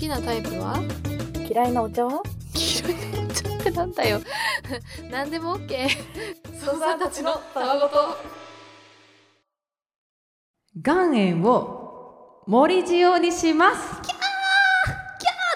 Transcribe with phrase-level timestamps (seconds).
[0.00, 0.82] きなタイプは？
[1.46, 2.22] 嫌いなお茶は？
[2.54, 4.18] 嫌いなお茶ってなんだよ。
[5.12, 5.88] 何でも OK
[6.58, 8.16] ソさんたちのたわごと。
[10.74, 14.10] 岩塩を盛り塩にします。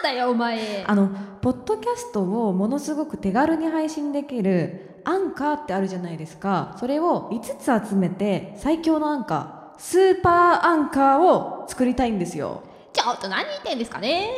[0.02, 0.84] だよお前。
[0.86, 1.08] あの
[1.40, 6.76] ポッドキャストをものすごく手軽に配信できるアンカーってあるじゃないですか。
[6.78, 12.60] それを5つ集めて最強のアンカースーパーアンカーを作りたいんですよ。
[12.68, 14.30] ちょっと何言ってんですかね。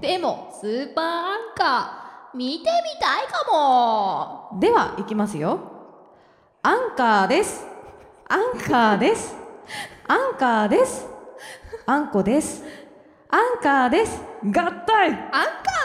[0.00, 2.66] でもスーパーアンカー見てみ
[3.00, 4.60] たいかも。
[4.60, 5.58] ではいきますよ。
[6.62, 7.66] アンカーです。
[8.28, 9.36] アンカーです。
[10.06, 11.06] アンカーです。
[11.86, 12.64] あんこです。
[13.30, 14.20] アンカーです。
[14.44, 15.10] 合体。
[15.10, 15.28] アンカ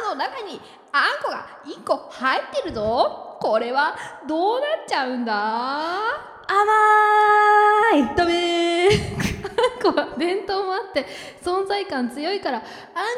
[0.05, 0.59] ーの中に
[0.91, 3.37] あんこが1個入ってるぞ。
[3.41, 3.95] これは
[4.27, 6.32] どうなっちゃうんだ？
[6.47, 8.15] 甘い。
[8.15, 8.89] ダメー。
[9.85, 11.05] あんこは伝統もあって
[11.41, 12.63] 存在感強いからあん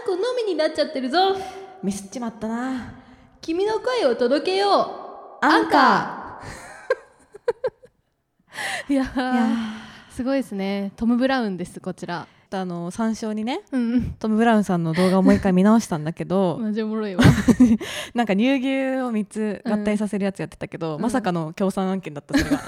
[0.05, 1.35] このみになっちゃってるぞ。
[1.81, 2.93] ミスっちまったな。
[3.41, 5.45] 君の声を届けよう。
[5.45, 8.89] アンカー。
[8.93, 9.05] いや
[10.09, 10.91] すごいですね。
[10.95, 14.15] トム・ブラウンですこちらーあの参照にねうん。
[14.19, 17.23] トム・ブラウンさんの動画をもう一回見直したんだけど マジおもろいわ。
[18.13, 18.67] なんか乳牛
[19.01, 21.01] を3つ合体させるやつやってたけど、うん。
[21.01, 22.59] まさかの協賛案件だったそれが。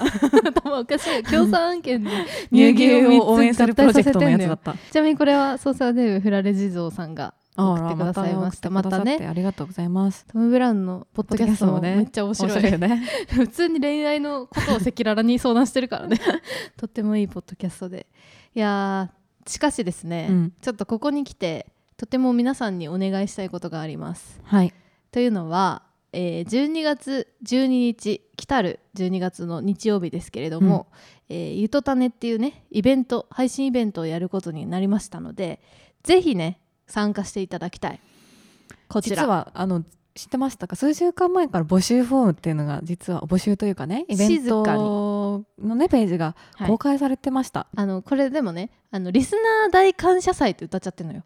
[0.50, 1.16] 頭おかしい。
[1.16, 2.10] よ協賛案件で
[2.52, 4.72] 乳牛を応援するプロジェクトのやつだた。
[4.72, 8.70] ったちなみにこれはソーサーデブフラレ地蔵さんが送ってくださいました。
[8.70, 9.18] またね。
[9.18, 9.26] ね。
[9.26, 10.24] ありがとうございます。
[10.26, 13.02] トム・ブラウンのポッドキャストもめっちゃ面白いよね。
[13.30, 16.20] 普通に恋愛のことを赤裸々に相談してるからね。
[16.76, 18.06] とってもいいポッドキャストで。
[18.54, 19.17] いやー
[19.48, 20.52] しかしですね、うん。
[20.60, 24.40] ちょっとここに来てとても皆さんにお願いしたいことがあります。
[24.44, 24.72] はい。
[25.10, 25.82] というのは、
[26.12, 30.86] えー12月12日来たる12月の日曜日ですけれども、
[31.28, 35.60] えーゆとたねっていうねイベント配信イベントをやることになりましたので
[36.02, 38.00] ぜひね参加していただきたい。
[38.88, 39.16] こちら。
[39.16, 39.84] 実はあの
[40.18, 40.74] 知ってましたか？
[40.74, 46.68] 数週間前から募集フォームっていうのが実は募集というかねイベントのねページがはい。
[46.68, 51.22] 公開されてました、あのこれでもねあのリスナー大感謝祭って歌っちゃってるのよ。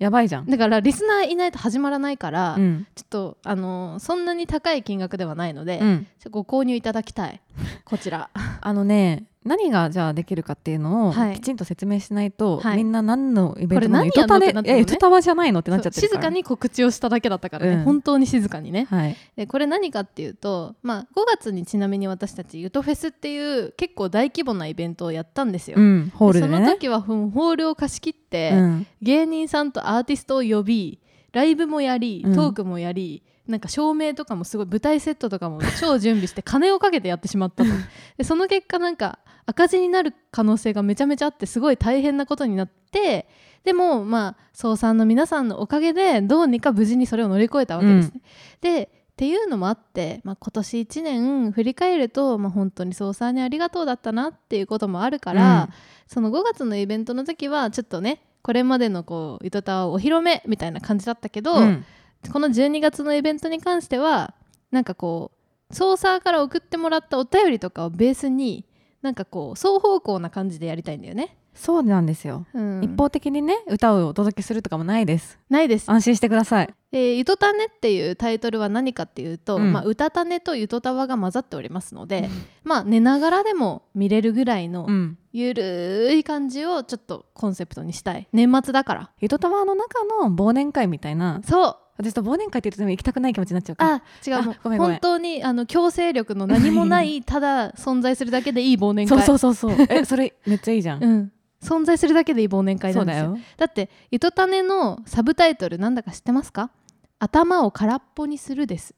[0.00, 2.86] やばいじゃん、だからリスナーいないと始まらないから、うん。
[2.96, 7.40] ちょっとあのそんなに高い金額ではないので、うん、ご購入いただきたい。
[7.84, 8.28] こちら。
[8.60, 11.34] あのね何がじゃあできるかっていうのをはい。
[11.34, 12.78] きちんと説明しないと、はい。
[12.78, 14.10] みんな何のイベントなの？
[14.10, 14.72] たねなってるのね。
[14.74, 17.84] えゆとたわじゃないのってなっちゃって静かに告知をしただけだったからね、うん。
[17.84, 18.86] 本当に静かにね。
[18.90, 19.16] はい。
[19.36, 26.12] でこれ何かっていうと、まあ、5月にちなみに私たちゆとフェスっていう結構大規模なイベントをやったんですよ、うん。
[26.14, 26.56] ホールでね。
[26.56, 28.86] その時はうんホールを貸し切って、うん。
[29.02, 30.98] 芸人さんとアーティストを呼び
[31.34, 32.34] ライブもやりうん。
[32.34, 37.70] トークもやり、なんか照明とかもすごい舞台セットとかも超準備して金をかけてやってしまったと。
[38.16, 43.28] でその結果なんか赤字になる可能性がめちゃめちゃあってすごい大変なことになって
[43.62, 48.22] でもまあ総さんの皆さんのおかげでどうにか無事にそれを乗り越えたわけですね。
[48.62, 55.68] でっていうのもあって、まあ、今年1年振り返ると、まあ、本当に総さんにありがとうだったなっていうこともあるから、
[56.08, 61.84] その5月のイベントの時はちょっとねこれまでのこうゆとたお披露目みたいな感じだったけど、うん
[62.32, 64.32] この12月のイベントに関しては
[64.70, 65.32] なんかこ
[65.70, 68.64] うソーサーから送ってもらったお便りとかをベースに
[69.02, 71.36] なんかこう双方向な感じでやりたいんだよね。
[71.54, 75.38] そうなんですよ、うん、一方的にね歌をお届けするとかもないです。
[75.48, 75.90] ないです。
[75.90, 76.74] 安心してください。
[76.92, 79.72] えーゆとたねっていうタイトルは何かっていうと、うん。
[79.72, 82.28] まあ、歌たねとゆとたわが混ざっておりますので、
[82.64, 85.18] まあ寝ながらでも見れるぐらいのうん。
[85.32, 88.28] ゆるい感じをちょっとコンセプトにしたい。
[88.32, 89.10] 年末だから。
[89.20, 91.40] ゆとたわの中の忘年会みたいな。
[91.44, 91.76] そう。
[91.96, 93.84] 私と忘年会って言うとでも行きたくない気持ちになっちゃうか。
[93.84, 94.36] らあ違う。
[94.36, 94.92] あごめんごめん。
[94.94, 99.76] 本当にあの強制力の何もないただ存在するだけでいい忘年 そう会そうそうそう。
[99.88, 101.32] えそれめっちゃいいじゃん、うん、
[101.64, 103.24] 存在するだけでいい忘年会なですよ。
[103.32, 103.38] だよ。
[103.56, 106.70] だって「ゆとたね」のサブタイトルなんだか知ってますか？
[107.18, 108.94] 頭を空っぽにするです。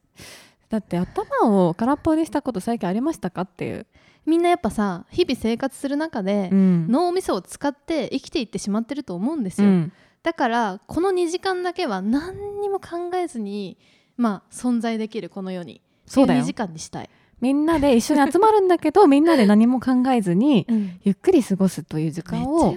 [0.68, 3.86] だって頭を空っぽにしたこと最近ありましたかっていう、
[4.24, 6.88] みんなやっぱさ日々生活する中で、ん。
[6.88, 9.92] 脳みそを使って生きていってしまってると思うんですよ、うん。
[10.24, 13.78] だからこの2時間だけは何にも考えずに
[14.16, 15.80] まあ存在できるこの世に。
[16.06, 16.42] そうだよ。
[16.42, 17.10] 2時間にしたい、
[17.40, 22.76] みんなで一緒に集まるんだけど みんなで何も考えずにめゆっくり過ごすという時間を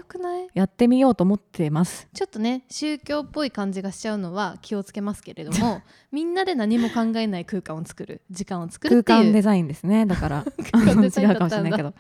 [0.54, 2.08] やってみようと思ってます。
[2.14, 9.04] ちょっとね宗教っぽい感じがしちゃうのは気をつけますけれども みんなで何も考えない空間を作る時間を作るっていう。
[9.04, 10.06] 空間デザインですね。
[10.06, 11.94] だから 違うかもしれないけど、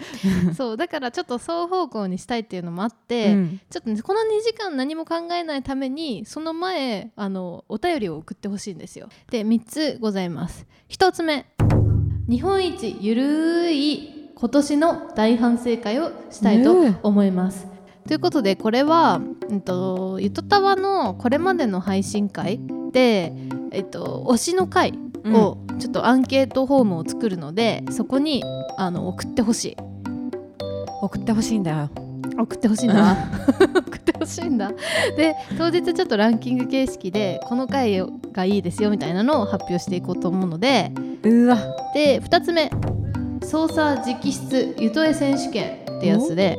[0.55, 3.61] そうだからちょっと双方向にしたいっていうのもあって、うん。
[3.69, 9.09] ちょっとねこの2時間何も考えないためにその前あのお便りを送ってほしいんですよ。
[9.31, 10.65] で3つございます。
[10.89, 11.45] 1つ目
[12.29, 17.65] 日本一ゆるい今年の大反省会をしたいと思います、
[18.07, 22.59] ということでこれは、うんと、ゆとたわのこれまでの配信会
[22.91, 23.33] で、
[23.71, 24.93] えっと、推しの会
[25.25, 28.43] をちょっとアンケートフォームを作るので、そこに
[28.77, 29.77] あの送ってほしい。
[31.01, 33.17] 送ってほしいんだよ送ってほしいんだ
[33.75, 34.71] 送ってほしいんだ。
[35.17, 40.91] で当日ちょっとランキング形式でこの回がいいですよみたいなのを発表していこうと思うので
[41.23, 41.57] うわ。
[41.93, 42.69] で2つ目。
[43.49, 46.57] 操作直筆ゆとえ選手権ってやつで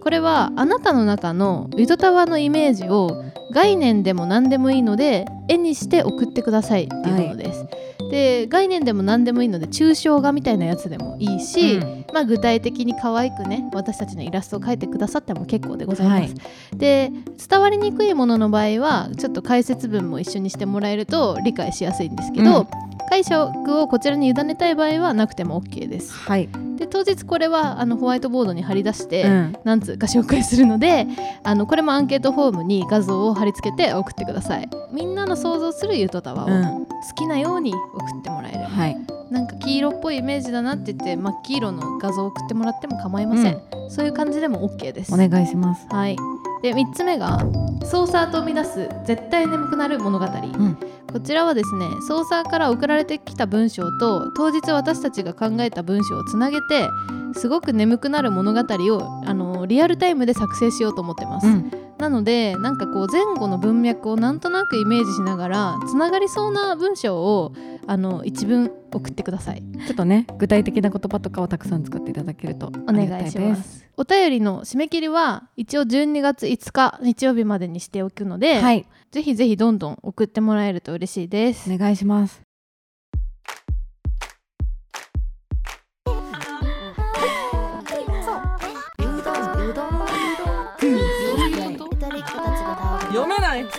[0.00, 7.66] これはあなたの中のゆとたわのイメージを概念でも何でもいいので絵にして送ってくださいっていうものです。
[8.10, 12.04] で概念でも何でもいいので抽象画みたいなやつでもいいし、うん。
[12.12, 16.34] まあ、具体的に可愛くね私たちのイラストを描いてくださっても結構でございます。
[16.76, 17.10] で
[17.48, 22.66] 伝わりにくいものの場合はちょっと解説文も一緒にしてもらえると理解しやすいんですけど、うん。
[23.10, 26.12] 解釈をこちらに委ねたい場合はなくても OK です。
[26.14, 29.56] はい、で当日これはあのホワイトボードに貼り出して、うん。
[29.64, 31.06] 何通か紹介するので
[31.42, 34.68] あのこれもアンケートフォームに画像を貼り付けて送ってください。
[34.92, 36.86] みんなの想像するゆとたわをうん。
[36.86, 38.96] 好きなように送ってもらえれば、はい。
[39.30, 45.12] なんか黄色っぽいイメージだなって言って真っ黄色の画像を送ってもらっても構いません、そういう感じでも OK です。
[45.12, 45.86] お願いします。
[45.90, 46.16] はい。
[46.62, 47.40] で3つ目が
[47.84, 50.78] ソーサーと生み出す絶対眠くなる物語、ん。
[51.12, 56.88] こちらはですねソーサーから送られてきた文章と当日私たちが考えた文章をつなげて
[57.34, 61.70] すごく眠くなる物語をあのリアルタイムで作成しようと思ってます、うん。
[61.98, 67.52] なのでなんかこう前後の文脈をなんとなくイメージしながらつながりそうな文章を
[67.86, 69.62] あの一文送ってください。
[69.86, 73.84] ちょっとね具体的な言葉とかをたくさん使っていただけるとお願いします。
[73.96, 78.86] お便りの締め切りは一応12月5日日曜日までにしておくので、はい。
[79.12, 81.72] ぜひぜひどんどん送ってもらえると嬉しいです。
[81.72, 82.43] お願いします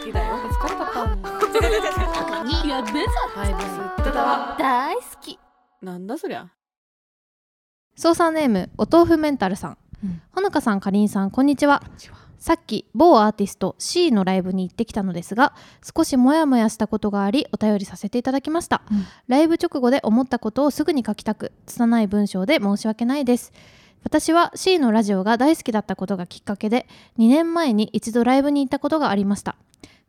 [0.05, 0.35] きだよ。
[0.35, 1.17] 疲れたか
[2.67, 3.05] やべ
[4.59, 5.39] 大好き
[5.81, 6.51] なんだそりゃ。
[7.95, 10.21] 操作ネームお豆腐メンタルさん、うん。
[10.31, 11.81] ほのかさんかりんさんこんにちは。
[12.37, 15.55] さっき某アーティスト C のライブに行ってきたのですが
[15.95, 19.05] 少しモヤモヤしたことがありお便りさせていただきました、うん。
[19.27, 23.53] ライブ直後で思ったことをすぐに書きたく拙い文章で申し訳ないです。
[24.03, 26.85] 私は C のラジオが大好きだったことがきっかけで
[27.17, 29.55] 2年前に一度ライブに行ったことがありました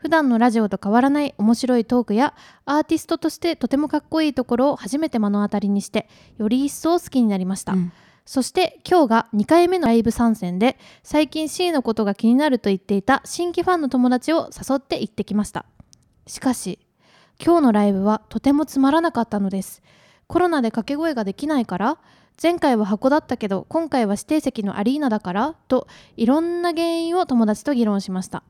[0.06, 2.32] 普段のラジオと変わらない面白いトークや
[2.64, 6.08] アーティストとしてとてもかっこいいところを初めて目の当たりにして
[6.38, 7.92] より一層好きになりました、うん。
[8.24, 15.66] そして今日が2回目のライブ参戦で最近 C のことが気になると言っていた新規ファンの友達を誘って行ってきました。
[16.28, 16.78] しかし
[17.44, 19.82] 今日のライブはとてもつまらなかったのです。
[20.28, 21.98] コロナで掛け声ができないから
[22.40, 28.44] 前回は箱だったけど今回は指定席のアリーナだからといろんな原因を友達と議論しました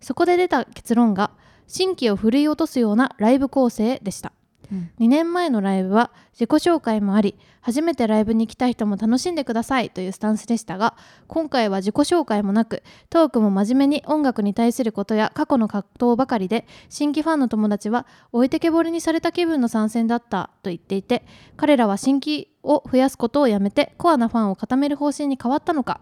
[0.00, 1.30] そこで出た結論が
[1.66, 4.32] 新規を振るい落とすようなライブ構成でした。
[4.72, 4.90] うん。
[4.98, 21.24] 2年前のライブは自己紹介もあり初めてライブに来た人も楽しんでくださいというスタンスでしたが今回は自己紹介もなくトークも真面目に音楽に対することや過去の葛藤ばかりで新規ファンの友達は置いてけぼりにされた気分の参戦だったと言っていて
[21.56, 26.00] 彼らは新規を増やすことをやめてコアなファンを固める方針に変わったのか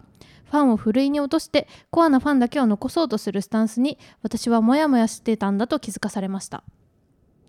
[0.51, 6.65] ファンをふるいに落としてコアなファンだけを残そうとするスタンスに私はモヤモヤしてたんだと気づかされました。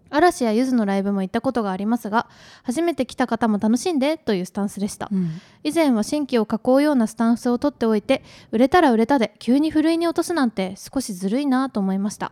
[0.10, 2.28] 嵐やゆずのライブも行ったことがありますが
[2.64, 5.42] 初めて来た方も楽しんでというスタンスでした、うん。
[5.64, 12.32] 以前は新規を囲うようなスタンスをとっておいて売れたら売れたで急にふるいに落とすなんて少しずるいなと思いました。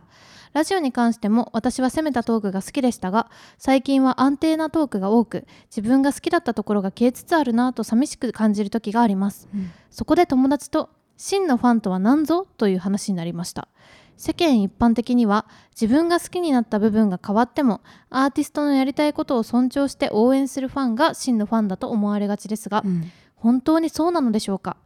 [0.54, 9.46] ラジオに関しても私は攻めたトークが好きでしたが最近は安定なトークが多く自分が好きだったところが消えつつあるなと寂しく感じる時があります。
[9.54, 9.70] うん。
[9.90, 12.46] そこで友達と真のファンとは何ぞ？
[12.56, 13.68] という話になりました
[14.18, 15.46] 世間一般的には
[15.80, 23.10] 自分が好きになった部分が変わってもアーティストのやりたいことを尊重して応援するファンが真のファンだと思われがちですが、うん。
[23.36, 24.76] 本当にそうなのでしょうか？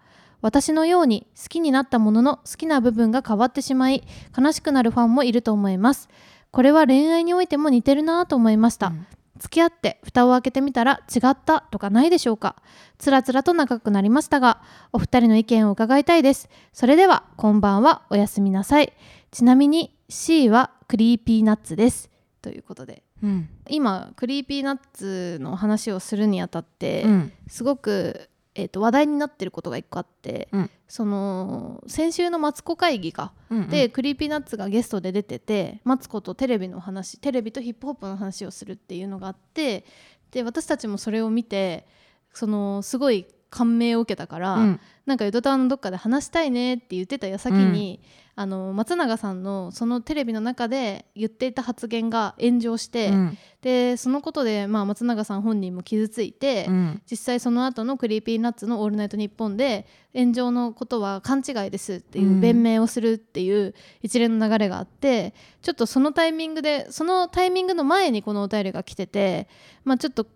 [0.42, 4.04] 私のように好きになったものの好きな部分が変わってしまい
[4.38, 6.08] 悲しくなるファンもいると思います。
[6.50, 9.06] これは恋愛においても似てるなと思いました、うん。
[9.38, 12.56] 付き合って蓋を開けてみたら違ったとかないでしょうか？
[12.98, 14.60] つらつらと長くなりましたが
[14.92, 16.50] お二人の意見を伺いたいです。
[16.72, 18.02] それではこんばんは。
[18.10, 18.92] おやすみなさい
[19.32, 22.10] ちなみに C は Creepy Nuts です。
[22.42, 23.02] ということで。
[23.22, 23.48] うん。
[23.66, 27.32] 今 Creepy Nuts の話をするにあたって、うん。
[27.48, 30.70] すごく、えー、と話題になってることが一個あって、うん。
[30.86, 33.68] その先週のマツコ会議か、うん。
[33.68, 39.86] で Creepy Nuts がゲストで出ててマツコとテレビの話テレビとヒップホップの話をするっていうのがあって
[40.30, 41.86] で私たちもそれを見て
[42.34, 44.80] そのすごい感銘を受けたから、うん。
[45.04, 48.00] なんか「ゆとたわ」のどっかで話したいねって言ってた矢先に、
[48.34, 53.38] あの松永さんのそのテレビの中で言っていた発言が炎上して、うん。
[53.60, 57.02] でそのことで、まあ、松永さん本人も傷ついて、うん。
[57.10, 62.40] 実際その後の Creepy Nuts の「オールナイトニッポン」で炎上のことは勘違いですっていううん。
[62.40, 69.46] 弁明をするっていう一連の流れがあってちょっとそのタイミングでそのタイミングの前にこのお便りが来てて
[69.84, 70.26] まあちょっと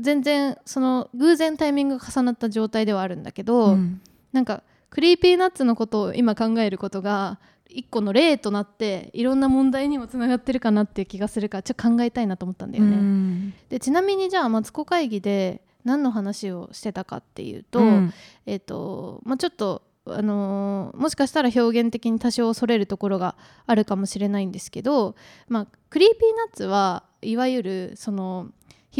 [0.00, 4.00] 全然その偶然タイミングが重なった状態ではあるんだけど、うん。
[4.32, 12.96] なんか Creepy Nuts のことを今考えることが一個の例となっていろんな問題にもつながってるかなっていう気がするからちょっと考えたいなと思ったんだよね。
[12.96, 13.54] うん。
[13.68, 18.12] でちなみにじゃあマツコ会議で何の話をしてたかっていうと,、うん。
[18.46, 25.14] えっとまあ、ちょっと、あのーもしかしたら表現的に多少それるところがあるかもしれないんですけど、
[25.48, 28.48] まあ、 Creepy Nuts はいわゆるその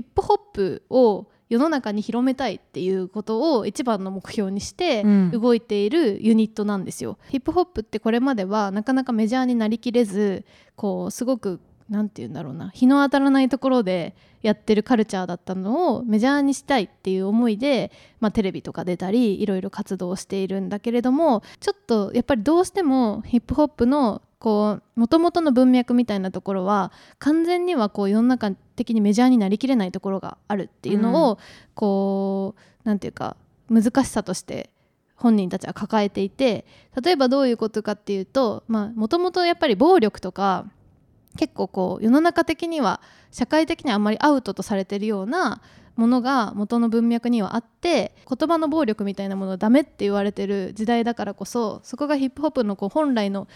[0.00, 7.18] ヒップホップを世の中に広めたいっていうことを一番の目標にしてうん動いているユニットなんですよ。
[7.28, 31.38] ヒップホップってこれまではなかなかメジャーになりきれずこうすごくなんて言うんだろうな日の当たらないところでやってるカルチャーだったのをメジャーにしたいっていう思いで、まあ、テレビとか出たりいろいろ活動しているんだけれどもちょっとやっぱりどうしてもヒップホップのこう元々の文脈みたいなところは完全にはこう世の中的にメジャーになりきれないところがあるっていうのを、
[31.74, 32.54] こ
[32.84, 33.36] うなんていうか
[33.68, 34.70] 難しさとして
[35.14, 36.64] 本人たちは抱えていて
[37.00, 40.64] 例えばどういうことかっていうともともとやっぱり暴力とか
[41.36, 45.60] 結構こう世の中的には社会的にはあんまりアウトとされてるような
[45.96, 53.48] ものが元の文脈にはあって言葉の暴力みたいなものはダメって言われてる時代だからこそそこがヒップホップのこう本来の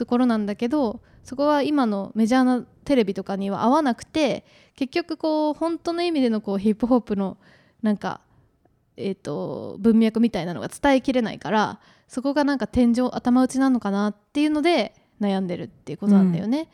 [0.00, 7.36] ところなんだけどそこは今のメジャーなテレビとかには合わなくて結局こう本当の意味でのこうヒップホップの
[7.82, 8.22] なんか、
[8.96, 16.70] えー、と文脈みたいなのが伝えきれないからそこがなんか天井頭打ちなのかなっていうので悩んでるっていうことなんだよね。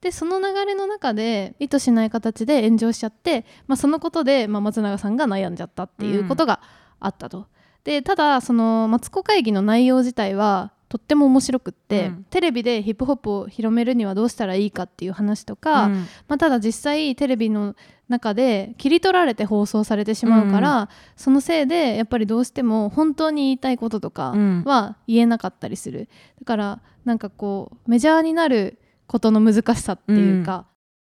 [0.00, 6.62] でその流れの中で意図しない形で炎上しちゃって、まあ、そのことで、まあ、松永さんが悩んじゃったっていうことが
[6.98, 7.46] あったと。
[7.84, 12.26] でただそのマツコ会議の内容自体はとっても面白くって、うん。
[12.30, 15.94] テレビでヒップホップを広めるにはどうしたらいいかっていう話とか、うん。
[16.26, 17.76] まあ、ただ実際テレビの
[18.08, 24.64] 中で切り取られて放送されてしまうから、そのせいでやっぱりどうしても本当に言いたいこととかうん。
[24.64, 26.08] は言えなかったりする。
[26.40, 30.66] だからなんかこうメジャーになることの難しさっていうか、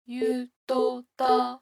[0.07, 1.61] ゆとた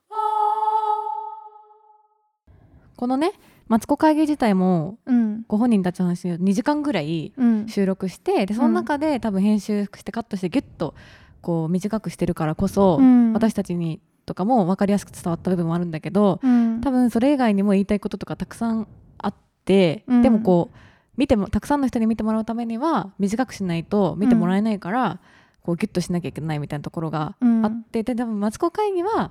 [2.96, 3.32] このね
[3.68, 5.42] マツコ会議自体もうん。
[5.49, 7.68] ご本人たちの話を2時間ぐらいうん。
[7.68, 10.94] 収録してでその中で多分編集してカットしてギュッと
[11.42, 13.32] こう短くしてるからこそ、うん。
[13.32, 16.80] 私たちにとかも分かりやすく伝わった部分もあるんだけどうん。
[16.80, 18.87] 多分それ以外にも言いたいこととかたくさん
[19.18, 20.23] あって、うん。
[20.23, 20.76] でもこう
[21.16, 25.18] 見てもたくさんの人に見てもらうためには短くしないと見てもらえないから、
[25.62, 29.30] こうギュッとしなきゃいけないみたいなところがうんあって、で多分マツコ会議は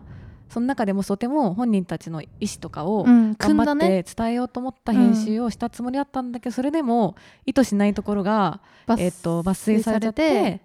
[0.50, 10.62] その中でもとても本人たちの意思とかをうん頑張って伝えようと思った編集をしたつもりだったんだけど、それでも意図しないところが、抜えっと抜粋されて。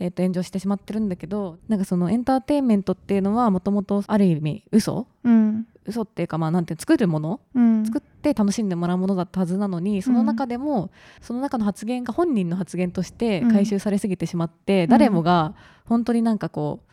[0.00, 5.06] えっと炎上してしまってるんだけどなんかそのエンターテインメントっていうのはもともとある意味嘘。
[5.22, 5.68] うん。
[5.86, 7.40] 嘘っていうかまあなんていうの作るもの？
[7.54, 7.86] うん。
[7.86, 16.90] 作って楽しんでもらうものだったはずなのにその中でも、その中の発言が本人の発言として回収されすぎてしまって、ん誰もが本当になんかこう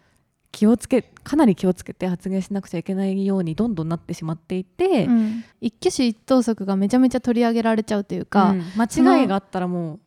[0.51, 5.43] 気をつけかなり気をつけて発言しなくちゃいけないようにどんどんなってしまっていて、うん。
[5.61, 8.63] 一挙手一投足がめちゃめちゃ取り上げられちゃうというか、うん。
[8.75, 9.99] 間違いがあったらもう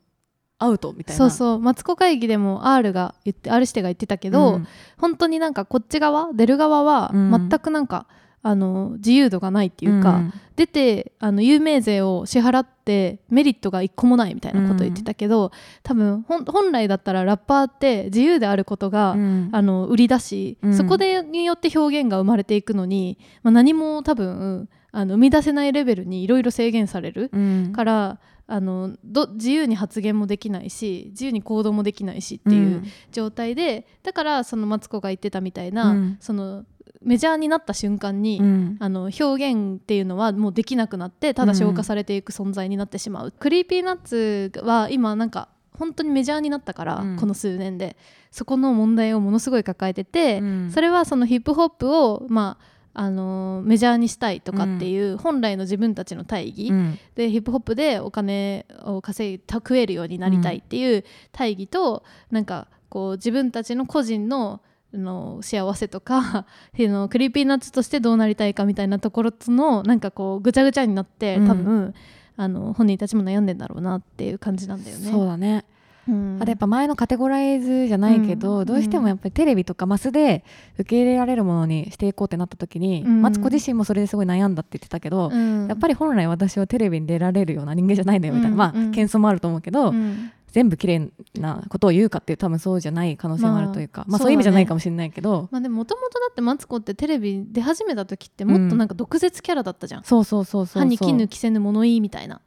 [0.58, 1.18] アウトみたいな。
[1.18, 1.60] そうそう。
[1.60, 4.68] マツコ会議でも R が言って R 指定が言ってたけど、うん。
[4.98, 7.48] 本当になんかこっち側出る側はうん。
[7.48, 8.06] 全くなんか、
[8.46, 10.20] あの自由度がないっていうか、
[10.54, 15.50] 出てあの有名税を支払ってメリットが一個もないみたいなことを言ってたけど、
[15.82, 19.48] 多分ほん本来だったらラッパーって自由であることが、うん。
[19.50, 20.76] あの売りだし、うん。
[20.76, 27.72] そこでによって表現が生まれていくのに、まあ、何も多分あの生み出せないレベルにいろいろ制限されるうん。
[27.72, 36.16] からあのど自由に発言もできないし自由に行動もできないしっていう状態で、だからそのマツコが言ってたみたいな、うん。
[36.20, 36.64] その
[37.04, 38.76] メジャーになった瞬間に、うん。
[38.80, 47.16] あの表現っていうのはもうできなくなってただ消化されていく存在になってしまう、 Creepy Nuts は今なんか本当にメジャーになったから、うん。
[47.16, 47.96] この数年で。
[48.30, 50.70] そこの問題をものすごい抱えてて、うん。
[50.73, 56.99] それはそのヒップホップをまああのメジャーにしたいとかっていう本来の自分たちの大義、うん。
[57.14, 66.46] でヒップホップでお金を稼いた食えるようになりたいっていう大義と、なんかこう自分たちの個人のあの幸せとか あ
[66.76, 71.46] の Creepy Nuts としてどうなりたいかみたいなところとのなんかこうぐちゃぐちゃになってうん。
[71.46, 71.94] 多分、
[72.36, 75.10] あの本人たちも悩んでんだろうなっていう感じなんだよね。
[75.10, 75.64] そうだね。
[76.08, 76.38] うん。
[76.40, 78.64] あとやっぱ前のカテゴライズじゃないけど、うん。
[78.64, 80.44] どうしてもやっぱりテレビとかマスで
[80.78, 83.22] 受け入れられるものにしていこうってなった時に、うん。
[83.22, 100.04] マツコ自身もそれですごい悩んだって言ってたけど、うんやっぱり本来私はテレビに出られるような人間じゃないんだよみたいな、まあ謙遜もあると思うけど、うん全部綺麗なことを言うかっていう多分そうじゃない可能性もあるというか、まあまあそういう意味じゃないかもしれないけど、まあでももともとだってマツコってテレビ出始めた時ってもっとなんか毒舌キャラだったじゃん。
[100.04, 102.40] そうそうそうそう歯にそう絹着せぬ物言いみたいな。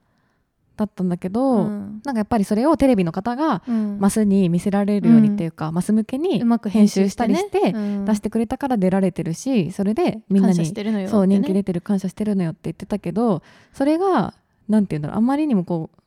[0.77, 2.01] だったんだけど、うん。
[2.05, 3.97] なんかやっぱりそれをテレビの方がうん。
[3.99, 11.07] マスに見せられるようにっていうか、マス向けにうまく編集したりしてね出してくれたから出られてるしそれでみんなにね。
[11.09, 14.33] そう人気出てる感謝してるのよって言ってたけどそれが
[14.69, 15.99] なんて言うんだろうあんまりにもこう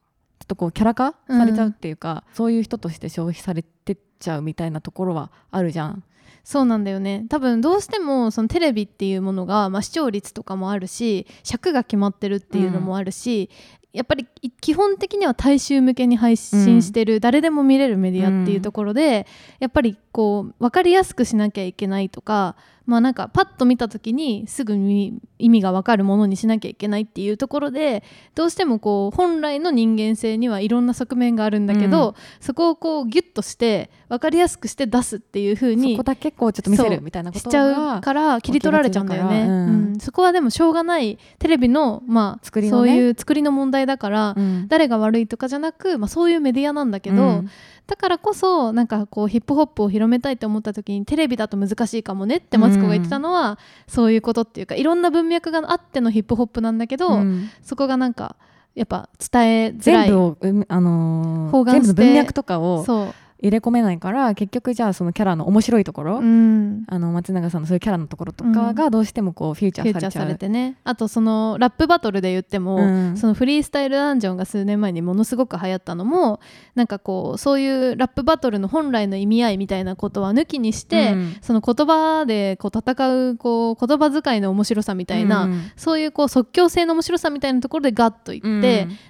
[0.45, 6.03] っとこうキャラ化されちゃうっていうか、そういう人として消費されてっちゃうみたいなところはあるじゃん。
[6.43, 7.27] そうなんだよね。
[7.29, 13.51] 多分どうしてもそのテレビっていうものが、まあ、視聴率とかもあるし尺が決まってるっていうのもあるし、
[13.93, 19.27] やっぱりい基本的には大衆向けに配信してる、誰でも見れるメディアっていうところで、
[19.59, 28.03] やっぱりこう分かりやすくしなきゃいけないとかまあなんかパッと見た時にすぐに意味が分かるものにしなきゃいけないっていうところで
[28.35, 39.51] どうしてもこう本来の人間性にはいろんな側面があるんだけど、そこをこうギュッとして分かりやすくして出すっていう風にそこだけこうちょっと見せるみたいなことしちゃうがから切り取られちゃうんだよね、うん。
[39.51, 40.01] うん。
[40.01, 42.91] そこはでもしょうがないテレビの,、まあ作りのね。
[42.91, 44.67] そういう作りの問題だから、うん。
[44.69, 47.51] 誰が悪いとかじゃなく、まあ、そういうメディアなんだけど、うん。
[47.87, 57.51] だからこそなんかこうヒップホップを広めたいと思った時にテレビだと難しいかもねってマツコが言ってたのは、そういうことっていうかいろんな文脈があってのヒップホップなんだけど、うん。
[57.63, 58.37] そこがなんか
[58.75, 60.09] やっぱ伝えづらい。
[60.09, 66.85] 全部を、うんあのー全部の文脈とかをそう入れ込めないから結局じゃあそのキャラの面白いところ、うん。
[66.89, 70.29] あの松永さんのそういうキャラのところとかがどうしてもこうフィーチャーされちゃう。
[70.29, 70.77] れてね。
[70.85, 73.17] あとそのラップバトルで言っても、うん。
[73.17, 76.41] そのフリースタイルダンジョンが数年前にものすごく流行ったのも
[76.75, 81.37] なんかこうそういうラップバトルの本来の意味合いみたいなことは抜きにして、うん。
[81.41, 85.71] その言葉でこう戦うこう言葉遣いの面白さみたいな、うん。
[85.77, 88.61] そういうこう即興性の面白さみたいなところでガッといって、うん。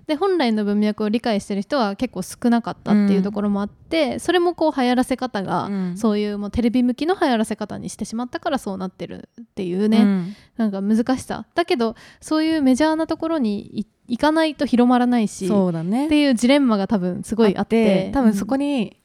[0.06, 3.79] で本来の文脈を理解してる人は結構少なかったっていうところもあって、
[4.18, 5.96] それもこう流行らせ方が、うん。
[5.96, 10.36] そういうもうテレビ向きの流行らせ方にしてしまったからそうなってるっていうね、うん。
[10.56, 11.46] なんか難しさ。
[11.54, 16.06] だけどそういうメジャーなところにい行かないと広まらないしそうだね。
[16.06, 18.96] っていうジレンマが多分すごいあって多分そこに、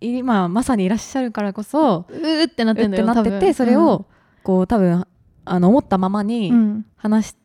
[0.00, 4.06] 今まさにいらっしゃるからこそうーってなってんだうってなっててそれを
[4.42, 5.06] こう多分
[5.44, 6.86] あの思ったままうにん。
[6.96, 7.39] 話して、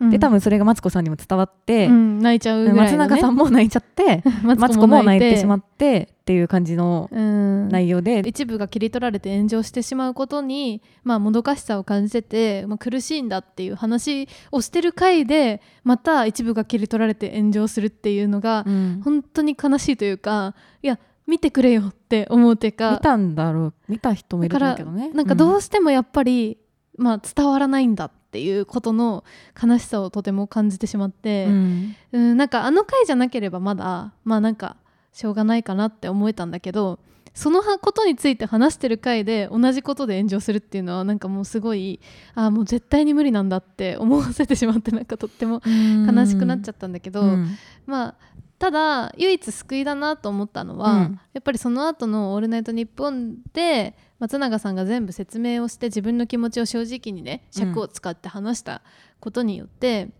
[0.00, 0.10] うん。
[0.10, 5.36] で多分それがマツコさんにも伝わって、うん泣いちゃうね、松永さんも泣いちゃってマ マツコも泣いて。
[5.38, 7.68] しまっってっていう感じのうん。
[7.70, 19.00] 内容で、一部が切り取られて炎上してしまうことに、まあ、もどかしさを感じてて、まあ、苦しいんだっていう話をしてる回でまた一部が切り取られて炎上するっていうのが、うん。
[19.02, 23.74] 本当に悲しいというかいや見てくれよって思うてか見たんだろう。
[23.88, 25.10] 見た人もいるんだけどね。
[25.14, 26.58] なんかどうしてもやっぱり、
[26.98, 29.24] まあ、伝わらないんだっていうことの
[29.60, 31.96] 悲しさをとても感じてしまって、うん。
[32.12, 34.76] うん、なんかあの回じゃなければまだまあなんか
[35.12, 36.98] しょうがないかなって思えたんだけど
[37.34, 42.00] そのことについて話してる回で同じことで炎上するっていうのはなんかもうすごい
[42.34, 47.56] あーもう絶対に無理なんだって思わせてしまってなんかとっても悲しくなっちゃったんだけど、うん。
[47.86, 48.14] まあ
[48.60, 51.20] ただ唯一救いだなと思ったのは、うん。
[51.32, 58.82] やっぱりその後の「オールナイトニッポン」で松永さんが全部説明をして自分の気持ちを正直にね尺を使って話した
[59.18, 60.10] ことによって、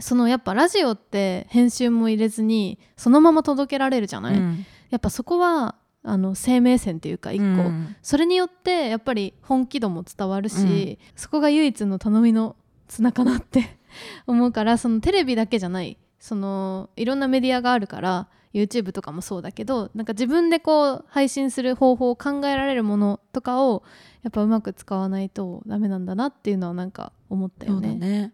[0.00, 4.66] そのやっぱラジオって編集も入れずにそのまま届けられるじゃない、うん。
[4.90, 7.96] やっぱそこはあの生命線っていうか一個、うん。
[8.02, 12.54] それによってやっぱり本気度も伝わるし、そこが唯一の頼みの
[12.88, 13.78] 綱かなって
[14.26, 23.82] 思うからそのテレビだけじゃないそのいろんなメディアがあるから YouTube とかもそうだけどなんか自分でこう配信する方法を考えられるものとかを
[24.22, 27.98] やっぱうまく使わないとダメなんだなっていうのはなんか思ったそうだよね。
[28.08, 28.32] ね。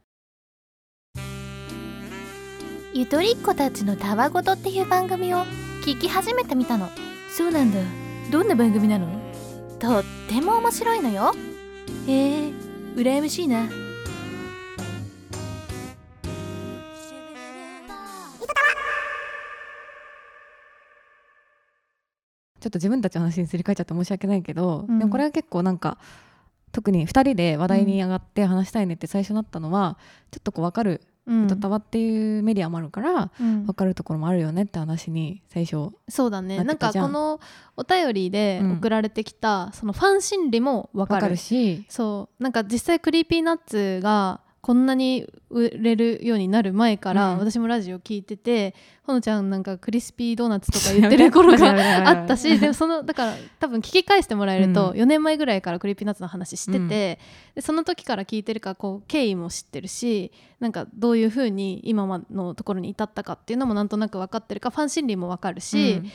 [2.92, 5.38] ゆとりっ子たちのたわごとっていう番組を
[5.82, 6.90] 聞き始めてみたの。
[7.34, 7.78] そうなんだ。
[8.30, 9.06] どんな番組なの？
[9.78, 11.32] とっても面白いのよ。
[12.06, 12.52] へえ
[12.96, 24.98] 羨ましいなょっと自分たちの話にすり替えちゃって申し訳ないけど、うん。
[24.98, 25.98] でもこれは結構なんか
[26.72, 29.98] 特に2人で話題に上がって話したいねって最初なったのは、
[30.30, 33.64] ちょっとこう分かるうん「たわ」っていうメディアもあるからうん。
[33.66, 36.62] 分かるところもあるよねって話に最初そうだね。
[36.64, 36.76] なん。
[36.78, 37.40] かこの
[37.76, 38.72] お便りでうん。
[38.78, 41.20] 送られてきた、そのファン心理も分かる。
[41.20, 42.42] 分かるし、そう。
[42.42, 47.38] なんか実際 Creepy Nuts がこんなに売れるようになる前から、うん。
[47.38, 51.68] 私もラジオ聞いててほのちゃんなんかクリスピードーナツとか言ってる頃が
[52.06, 54.98] あったしでもそのだから多分聞き返してもらえると、うん。
[54.98, 57.18] 4年前ぐらいから Creepy Nuts の話してて、
[57.54, 66.10] でその時から聞いてるからこう経緯も知ってるしなんかどういうふうに今のところに至ったかっていうのもなんとなく分かってるかファン心理も分かるし、うん。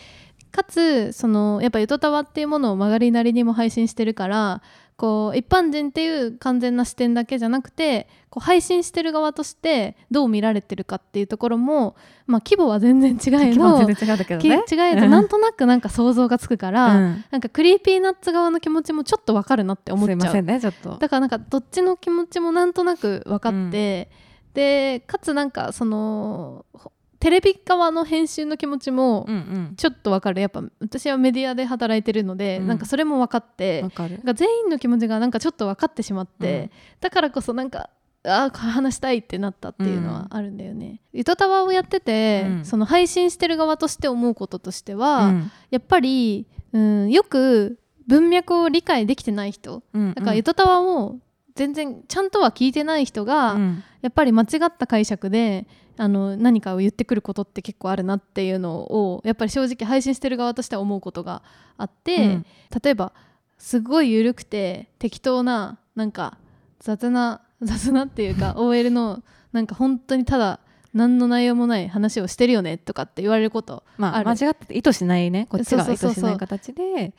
[0.53, 4.61] かつそのやっぱゆとたわっていうものを曲がりなりにも配信してるから
[5.03, 17.25] こう一般人っていう完全な視点だけじゃなくてこう配信してる側としてどう見られてるかっていうところも、まあ、規模は全然違え気もど全然違うどき違ねえどなんとなくなんか想像がつくから、うん。
[17.31, 20.19] なんか Creepy Nuts 側の気持ちもちょっとわかるなって思っちゃう。
[20.21, 20.95] すいませんねちょっと。
[20.95, 24.09] だからなんかどっちの気持ちもなんとなく分かって、
[24.53, 29.73] でかつなんかそのほテレビ側の編集の気持ちもうんうん。
[29.77, 30.41] ちょっと分かる。
[30.41, 32.67] やっぱ私はメディアで働いてるので、うん。
[32.67, 34.17] なんかそれも分かってわかる。
[34.17, 37.89] なんか全員の気持ちがなんかちょっと分かってしまって、だからこそなんか
[38.25, 40.99] あー話したいってなったっていうのはあるんだよね。
[41.13, 42.65] ゆとたわをやってて、うん。
[42.65, 45.51] その配信してる側として思うこととしては、うん。
[45.71, 50.13] やっぱり、うん、よく文脈を理解できてない人うん。
[50.13, 51.19] だからゆとたわを
[51.55, 53.83] 全然ちゃんとは聞いてない人が、うん。
[54.01, 55.65] やっぱり間違った解釈で
[55.97, 61.43] あの何かを言ってくることって結構あるなっていうのをやっぱり正直配信してる側としては思うことが
[61.77, 62.45] あって、うん。
[62.83, 63.13] 例えば
[63.57, 66.37] すごい緩くて適当ななんか
[66.79, 70.59] 雑な雑なっていうか OL のなんか本当にただ
[70.93, 77.13] 何の内容もない話をしてるよねとかって言われることまあ間違ってて意図しないねこっちが意図しない形で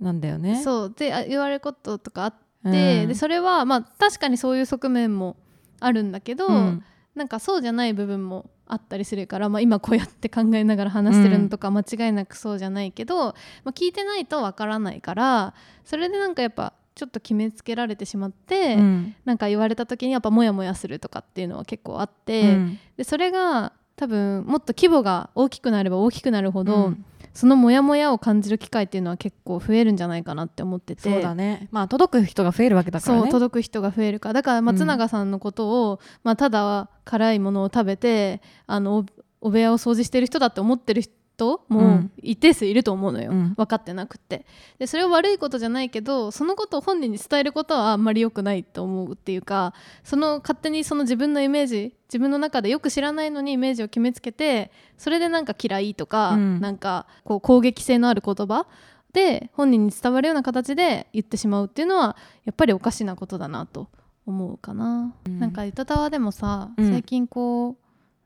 [0.00, 0.62] なんだよね。
[0.62, 0.94] そう。
[0.96, 3.08] であ言われることとかあって、うん。
[3.08, 5.36] でそれはまあ確かにそういう側面も
[5.80, 6.84] あるんだけど、うん
[7.18, 13.34] なんかそうじゃない部分もあったりするから、まあ、今こうやって考えながら話してるのとか間違いなくそうじゃないけど、ま
[13.66, 15.54] あ、聞いてないとわからないから
[15.84, 19.14] それでなんかやっぱちょっと決めつけられてしまって、うん。
[19.24, 22.78] なんか言われた時にやっぱモヤモヤするとかっていうのは結構あって、うん。
[22.96, 27.04] でそれが多分もっと規模が大きくなれば大きくなるほど、うん
[27.34, 31.02] そのモヤモヤを感じる機会っていうのは結構増えるんじゃないかなって思ってて。
[31.02, 31.68] そうだね。
[31.70, 33.22] まあ届く人が増えるわけだからね。
[33.22, 34.30] そう届く人が増えるか。
[34.30, 39.04] らだから松永さんのことを、まあ、ただ辛いものを食べてあのお
[39.40, 41.12] お部屋を掃除してる人だって思ってる人
[41.46, 42.10] うもん。
[42.22, 43.54] 一定数いると思うのよ、うん。
[43.54, 44.44] 分かってなくって。
[44.78, 49.72] でそれは悪いことじゃないけどそのことを本人に伝えることはあんまり良くないと思うっていうか
[50.02, 56.60] その勝手にその自分のイメージ自分の中でよく知らないのにイメージを決めつけてそれでなんか嫌いとか、うん。
[56.60, 58.66] なんかこう攻撃性のある言葉
[59.12, 63.88] で本人に伝わるような形で言ってしまうっていうのはやっぱりおかしなことだなと
[64.26, 65.14] 思うかな。
[65.26, 65.38] うん。
[65.38, 66.90] なんかゆとたわでもさ、うん。
[66.90, 67.76] 最近こう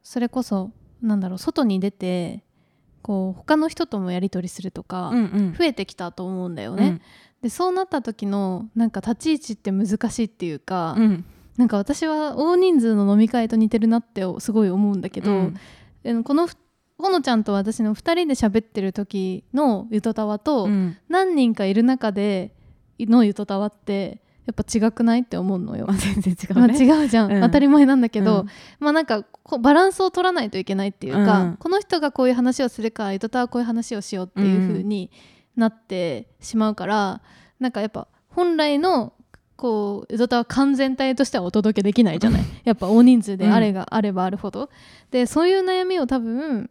[0.03, 0.71] それこそ
[1.01, 2.45] なんだろう外に出て
[3.03, 5.55] こう他の人ともやり取りするとか、うんうん。
[5.57, 7.01] 増えてきたと思うんだよね。
[7.43, 11.03] でそうなった時のなんか立ち位置って難しいっていうか、うん。
[11.03, 11.25] うん
[11.57, 15.57] なんか私は大人数の飲み会と似てるなってすごい思うんだけど、うん。
[16.03, 16.57] えこのふ
[16.99, 20.97] ほのちゃんと私の2人で喋ってる時のゆとたわと、うん。
[21.09, 22.55] 何人かいる中で
[23.01, 25.87] のゆとたわってやっぱ違くないって思うのよ。
[25.87, 27.41] ま あ全然違まあ、うね違うじゃん、うん。
[27.43, 28.47] 当たり前なんだけど、うん。
[28.81, 31.57] まあなんかこうバランスを取らないといけないっていうか、うん。
[31.57, 35.11] この人がこういう話をするからゆとたわはこういう話をしようっていう風に
[35.57, 37.23] なってしまうから、
[37.61, 39.13] なんかやっぱ本来の
[39.57, 42.43] こうゆとたわ完全体としてはお届けできないじゃない。
[42.65, 44.71] やっぱ大人数であれがあればあるほど、
[45.13, 46.69] でそういう悩みを多分、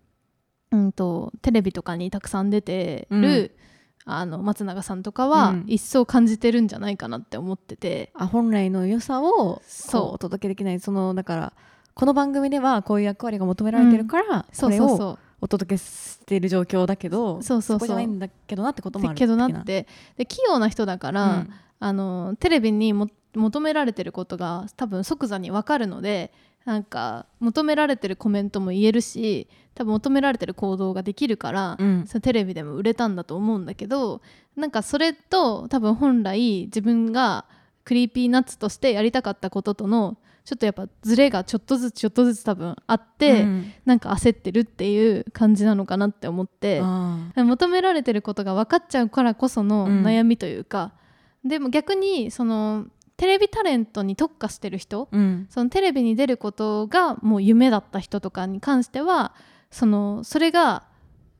[0.71, 3.70] うん、とテレビとかにたくさん出てる、うん
[4.05, 5.63] あの松永さんとかはうん。
[5.67, 10.01] 一層感じてるんじゃないかなって思ってて、あ本来の良さをそう。
[10.13, 11.53] お届けできないそのだから
[11.93, 14.97] この番組ではこういう役割が求められてるから、そそうれをそう。
[14.97, 17.87] そうお届けしている状況だけどそうそうそう。
[17.87, 19.87] こじゃないんだけどなってこともあるけどな的って。
[20.17, 21.47] で器用な人だから、
[21.79, 26.31] あのテレビにも求められてることが多分即座に分かるので
[26.65, 32.05] なんか求められてるコメントも言えるし多分求められてる行動ができるから、うん。
[32.07, 34.21] それテレビでも売れたんだと思うんだけど
[34.55, 37.45] なんかそれと多分本来自分が
[37.83, 43.73] Creepy Nuts としてやりたかったこととのちょっとやっぱズレがちょっとずつちょっとずつ多分あって、うん。
[43.85, 46.81] なんか焦ってるっていう感じなのかなって思って。
[46.83, 50.03] あ求められてることが分かっちゃうからこそのうん。
[50.03, 50.93] 悩みというか、
[51.45, 52.87] でも逆にその
[53.21, 55.47] テレビタレントに特化してる人ーうん。
[55.51, 59.35] そのテレビに出ることがもう夢だった人とかに関しては
[59.69, 60.85] そのそれが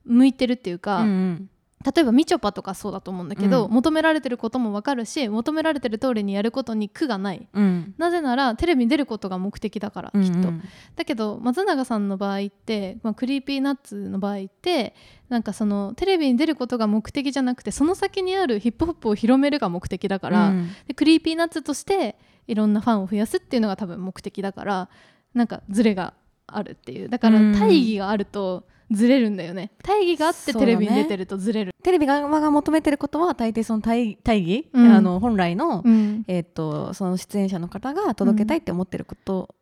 [0.06, 1.50] 向いてるっていうか、うん
[1.84, 3.72] 例えばみちょぱとかそうだと思うんだけど、うん。
[3.72, 7.48] 求められてることも分かるし求められてる通りにやることに苦がない。
[7.54, 7.94] うん。
[7.98, 10.24] なぜならテレビに出ることが目的だから、うん。
[10.24, 10.50] きっと。
[10.96, 14.96] だけど松永さんの場合って、まあ、 Creepy Nuts の場合って
[15.30, 20.70] なんかそのテレビに出ることが目的じゃなくてその先にあるヒップホップを広めるが目的だから、うん。
[20.88, 22.18] で Creepy Nuts として
[22.48, 24.90] いろんなファンを増やすっていうのが多分目的だから
[25.34, 26.14] なんかズレが
[26.58, 27.10] あるっていう。
[27.10, 27.54] だからうん。
[27.54, 29.72] 大義があるとずれるんだよね。
[29.84, 31.74] 大義があってテレビに出てるとずれる。
[31.84, 34.92] テレビ側が求めてることは大抵その大大義、うん。
[34.92, 36.24] あの本来の、うん。
[36.28, 39.56] えー、とその出演者の方が届けたいって思ってること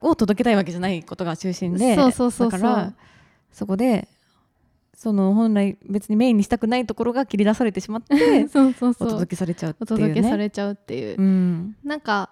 [0.00, 1.96] を届けたいわけじゃないことが中心で。
[1.96, 2.92] だから
[3.50, 4.08] そこで
[4.94, 9.10] その本来別にメインにしたくないところが切り出されてしまって そうそうおそう。
[9.10, 10.08] 届けされちゃうっておいうね。
[10.08, 11.76] 届けされちゃうっていう、うん。
[11.84, 12.30] なんか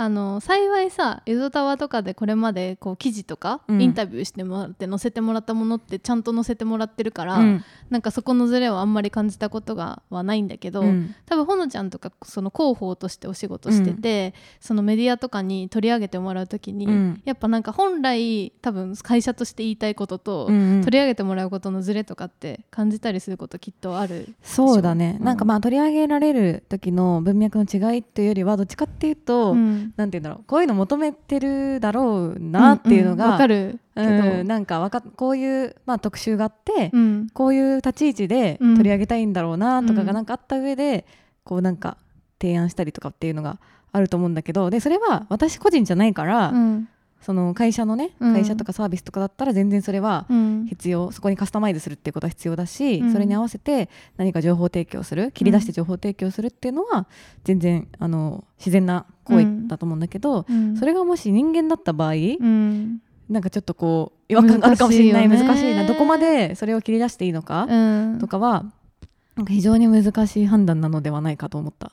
[0.00, 3.82] あの幸いさゆずたわとかでこれまでこう記事とか、うん。
[3.82, 7.64] インタビューしてもらって載せてもらったものってちゃんと載せてもらってるから、うん。
[7.90, 11.14] なんかそこのズレをあんまり感じたことがはないんだけど、うん。
[11.26, 17.22] 多分ほのちゃんとかその広報としてお仕事してて、そのメディアとかに取り上げてもらう時に、うん。
[17.24, 30.44] やっぱなんか本来多分会社として言いたいことと、うん取り上げてもらうことのズレとかって感じたりすることきっとあるそうだね、うんなんかまあ取り上げられる時の文脈の違いというよりはどっちかっていうと、うんなんて言うんだろう。
[30.46, 33.78] こういうの求めてるだろうなっていうのが、んんわかる。
[33.94, 34.02] う
[34.44, 34.46] ん。
[34.46, 37.28] なんかわかこういう、まあ、特集があって、うん。
[37.32, 38.76] こういう立ち位置でうん。
[38.76, 40.06] 取り上げたいんだろうなとかうん。
[40.06, 41.06] がなんかあった上で、
[41.44, 41.96] こうなんか
[42.40, 43.58] 提案したりとかっていうのが
[43.92, 46.88] あると思うんだけどでそれは私個人じゃないから、うん。
[47.20, 48.32] その会社のねうん。
[48.32, 50.66] 会社とかサービスとかだったら全然それはうん。
[50.68, 51.10] 必要。
[51.10, 53.12] そこにカスタマイズするっていうことは必要だし、うん。
[53.12, 57.08] それに合わせて何か情報提供する切り出して情報提供するっていうのは
[57.44, 60.76] 全然あの自然な行為だと思うんだけど、うん。
[60.76, 63.00] それがもし人間だった場合、うん。
[63.28, 68.18] なんかちょっとこう違和感があるかもしれない難しいなどこまでそれを切り出していいのか、うん。
[68.18, 68.64] とかは
[69.36, 71.92] なんか非常に難しい判断なのではないかと思った。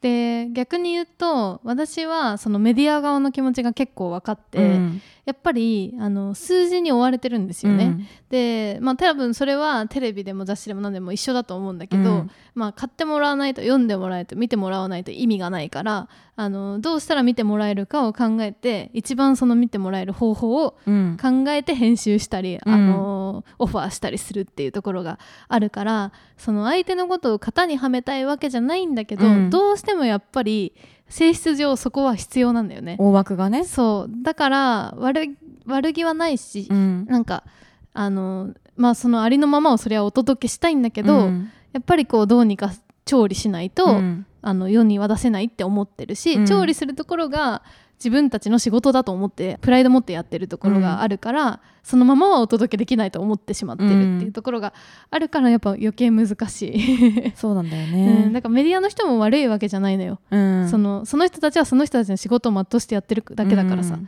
[0.00, 7.84] で逆に言うと私はそのメディア側の気持ちが結構分かって、うんやっぱりあの数字に追われてるんですよね。
[7.84, 8.06] うん。
[8.30, 12.30] でまあ多分それはテレビでも雑誌でも何でも一緒だと思うんだけど、うん。
[12.54, 21.18] まあ買ってもらわないと読んでもらえないと見てもらわないと意味がないからあのどうしたら見てもらえるかを考えて一番その見てもらえる方法をうん。
[21.20, 22.72] 考えて編集したり、うん。
[22.72, 29.50] あのオファーしたりするっていうところがあるからその相手のことを型にはめたいわけじゃないんだけど、うん。
[29.50, 30.72] どうしてもやっぱり
[31.08, 32.96] 性質上そこは必要なんだよね。
[32.98, 33.64] 大枠がね。
[33.64, 34.22] そう。
[34.22, 37.06] だから悪悪気はないし、うん。
[37.06, 37.44] なんか
[37.92, 41.50] あのまあそのありのままをそれはお届けしたいんだけど、うん。
[41.72, 42.72] やっぱりこうどうにか
[43.04, 44.26] 調理しないと、うん。
[44.40, 46.46] あの世には出せないって思ってるし、うん。
[46.46, 47.62] 調理するところが
[47.98, 54.72] 自分たちの仕事だと思ってプライド持ってやってるところがあるから、そのままはお届けできないと思ってしまってるっていうところが
[55.10, 58.30] あるからやっぱ余計難しい、そうなんだようん、ね。
[58.32, 60.68] だからメディアの人も悪いわけじゃないのよ、うん。
[60.68, 63.98] そのその人たちはその人たちの仕事を全うしてやってるだけだからさ、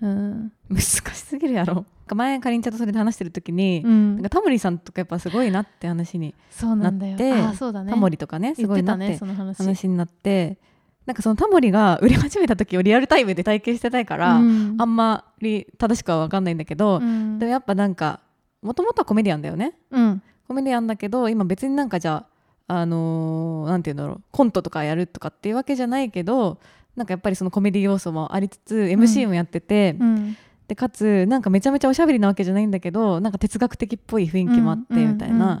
[0.00, 0.10] うん。
[0.10, 0.52] うん。
[0.70, 1.84] 難しすぎるやろ。
[2.12, 4.14] 前かりんちゃんとそれで話してる時に、うん。
[4.16, 7.12] なんかタモリさんとかやっぱすごいなって話に、そうなんだよ。
[7.12, 7.90] なってあそうだね。
[7.90, 9.58] タモリとかねすごいなってその話。
[9.58, 10.58] 話になって
[11.06, 14.76] なんかそのタモリが売れ始めた時を リアルタイムで体験してたいから、うん。
[14.78, 17.38] あんまり正しくは分かんないんだけど、うん。
[17.38, 18.20] でもやっぱなんか
[18.62, 19.74] もともとはコメディアンだよね。
[19.90, 20.22] うん。
[20.46, 22.24] コメディアンだけど今別になんかじゃ
[22.68, 26.58] ああのーなんて言うんだろうコントとかやるとかっていうわけじゃないけど
[26.96, 30.36] なんかやっぱりそのコメディ要素もありつつ MC もやってて、うん。
[30.68, 35.60] でかつなんかめちゃめちゃおしゃべりなわけじゃないんだけどなんか哲学的っぽい雰囲気もあってみたいな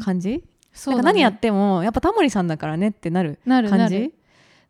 [0.00, 1.02] 感じ、そうだね。
[1.02, 3.68] なんか何やってもやっぱタモリさんだからねってなるなる。
[3.70, 4.12] 感じ？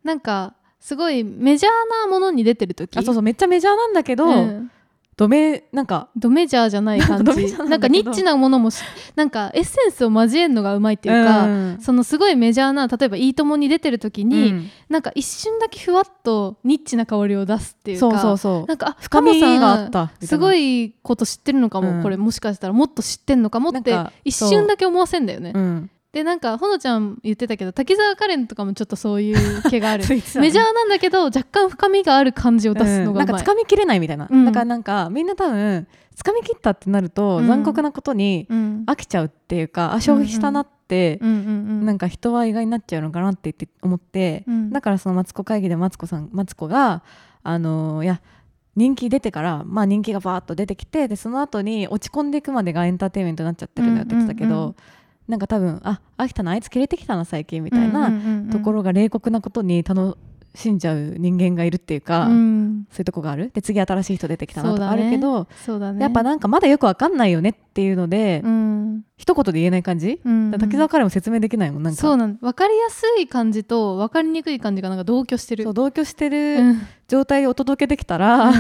[0.05, 1.73] なんかすごいメジャー
[2.07, 2.97] なものに出てる時？
[2.99, 4.71] あそうそうめっちゃメジャーなんだけど、うん。
[5.17, 7.55] ドメなんかドメジャーじゃない感じ。
[7.71, 8.83] なんかニッチなものもし
[9.15, 11.79] なんかエッセンスを交えるのがうまいっていうか、うん。
[11.81, 14.69] そのすごいメジャーな例えば「いいとも!」に出てる時に、うん。
[14.89, 18.67] なんか一瞬だけふわっとニッチな香りを出すっていうかそうそうそう。
[18.67, 22.03] なんかあ深みがあったすごいこと知ってるのかも、うん。
[22.03, 25.53] これもしかしたらもっと知ってんのかもって一瞬だけ思わせんだよね。
[26.15, 30.05] うんでなんかほのちゃん言ってたけど滝沢カレンとかもちょっとそういう気がある。
[30.09, 33.13] メジャーなんだけど若干深みがある感じを出すのうん。
[33.13, 34.45] がうまい、なんかつかみきれないみたいな、うん。
[34.45, 38.85] だからなんかみんな多分つかみきったってなると、うん残酷なことにうん。
[38.87, 44.71] 飽きちゃうっていうか、あ消費したなって、なんか人は意外になっちゃうのかなって言って思って、うん。
[44.71, 47.03] だからそのマツコ会議でマツコさんマツコが
[47.43, 48.21] あのーいや
[48.77, 54.75] 人気出てから、まあ、人気がバーッと出てきてでその後に落ち込んでいくまでがエンターテインメントになっちゃってるんだよって言ってたけど、うんうんうん
[55.29, 58.51] なんか多分あ飽きたなあいつ切れてきたな最近みたいな、うんうんうんうん。
[58.51, 60.19] ところが冷酷なことに楽
[60.55, 62.87] 信じちゃう人間がいるっていうか、うん。
[62.91, 63.51] そういうとこがある。
[63.53, 66.01] で次新しい人出てきたなとかあるけど、そうだね。
[66.01, 69.05] やっぱなんかまだよくわかんないよねっていうので、うん。
[69.17, 72.01] 一言で言えない感じ、うんだから滝沢カレンも説明できないもんなんか。
[72.01, 75.65] そうなん分かりやすい感じと分かりにくい感じがなんか同居してる。
[75.65, 76.87] そう同居してうるん。
[77.09, 78.53] 状態でお届けできたら、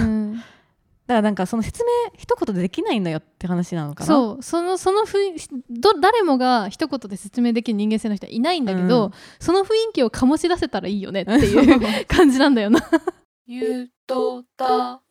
[1.07, 4.07] だかうんらなんかその説明一言でできないんだよって話なのかな？
[4.07, 9.12] そうそのその雰囲ど誰もが一言で説明できる人間性の人はいないんだけど、うん。
[9.38, 12.81] その雰囲気を醸し出せたらいいよねっていう 感じなんだよな。
[13.47, 15.03] ゆとた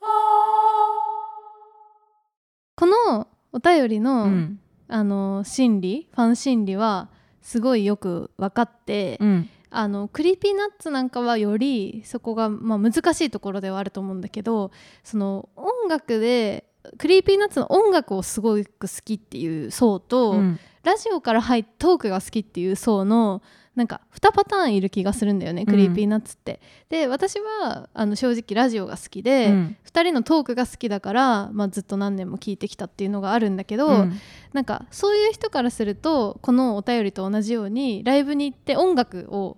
[2.76, 4.60] このお便りの,、うん。
[4.88, 7.10] あの心理ファン心理は
[7.42, 14.72] すごいよく分かって、うんあの Creepy Nuts なんかはよりそこが、まあ、難しいところではあると思うんだけど
[15.04, 16.66] その音楽で
[16.98, 20.60] Creepy Nuts の音楽をすごく好きっていう層と、うん。
[20.84, 23.42] ラジオから入ってトークが好きっていう層の
[23.74, 26.60] なんか2パターンいる気がするんだよね、 Creepy Nuts って。
[26.90, 29.78] で私はあの正直ラジオが好きで、うん。
[29.86, 34.14] 2人のトークが好きだから、まあ、ずっと何年も聞いてきたっていうのがあるんだけど、うん。
[34.52, 39.58] なんかそういう人からするとこのお便りと同じようにライブに行って音楽を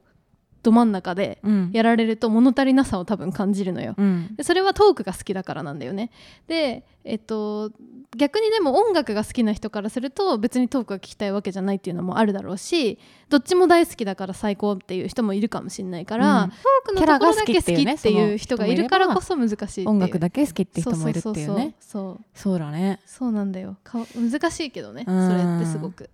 [0.65, 1.69] ど真ん中でうん。
[1.71, 3.93] やられると物足りなさを多分感じるのよ。
[3.97, 4.35] うん。
[4.35, 6.09] でそれはトークが好きだからなんだよね。
[6.47, 7.71] で、えっと、
[8.17, 12.97] 逆にでも音楽が好きな人からすると別にトークが聞きたいわけじゃないっていうのもあるだろうし
[13.29, 16.49] どっちも大好きだから最高っていう人もいるかもしれないから、うん。
[16.49, 19.89] トークのところだけ好きキャラが好きっていう人がいるからこそ難しいいう。
[19.89, 21.75] 音楽だけ好きって人もいるっていうね。
[21.79, 23.01] そうそうだね。
[23.05, 23.77] そうなんだよ。
[23.83, 25.03] か難しいけどね。
[25.05, 25.59] そうん。
[25.59, 26.09] れってすごく。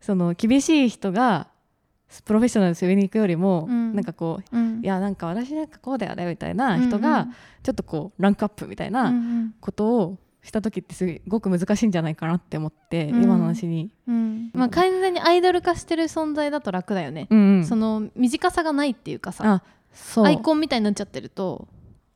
[0.00, 1.48] その厳しい人が
[2.24, 3.94] プロフェッショナルで上に行くよりも、うん。
[3.94, 4.80] なんかこううん。
[4.82, 7.28] いやなんか私なんかこうだよねみたいな人が
[7.62, 13.22] ちょっとこうランクアップみたいなんことをした時ってすごく難しいんじゃないかなって思って、うん。
[13.22, 14.50] 今の話に、うん。
[14.54, 17.64] まあ、完全にアイドル化してる存在だと楽だよね、うんうん。
[17.64, 19.62] その短さがないっていうかさ
[20.16, 21.68] アイコンみたいになっちゃってると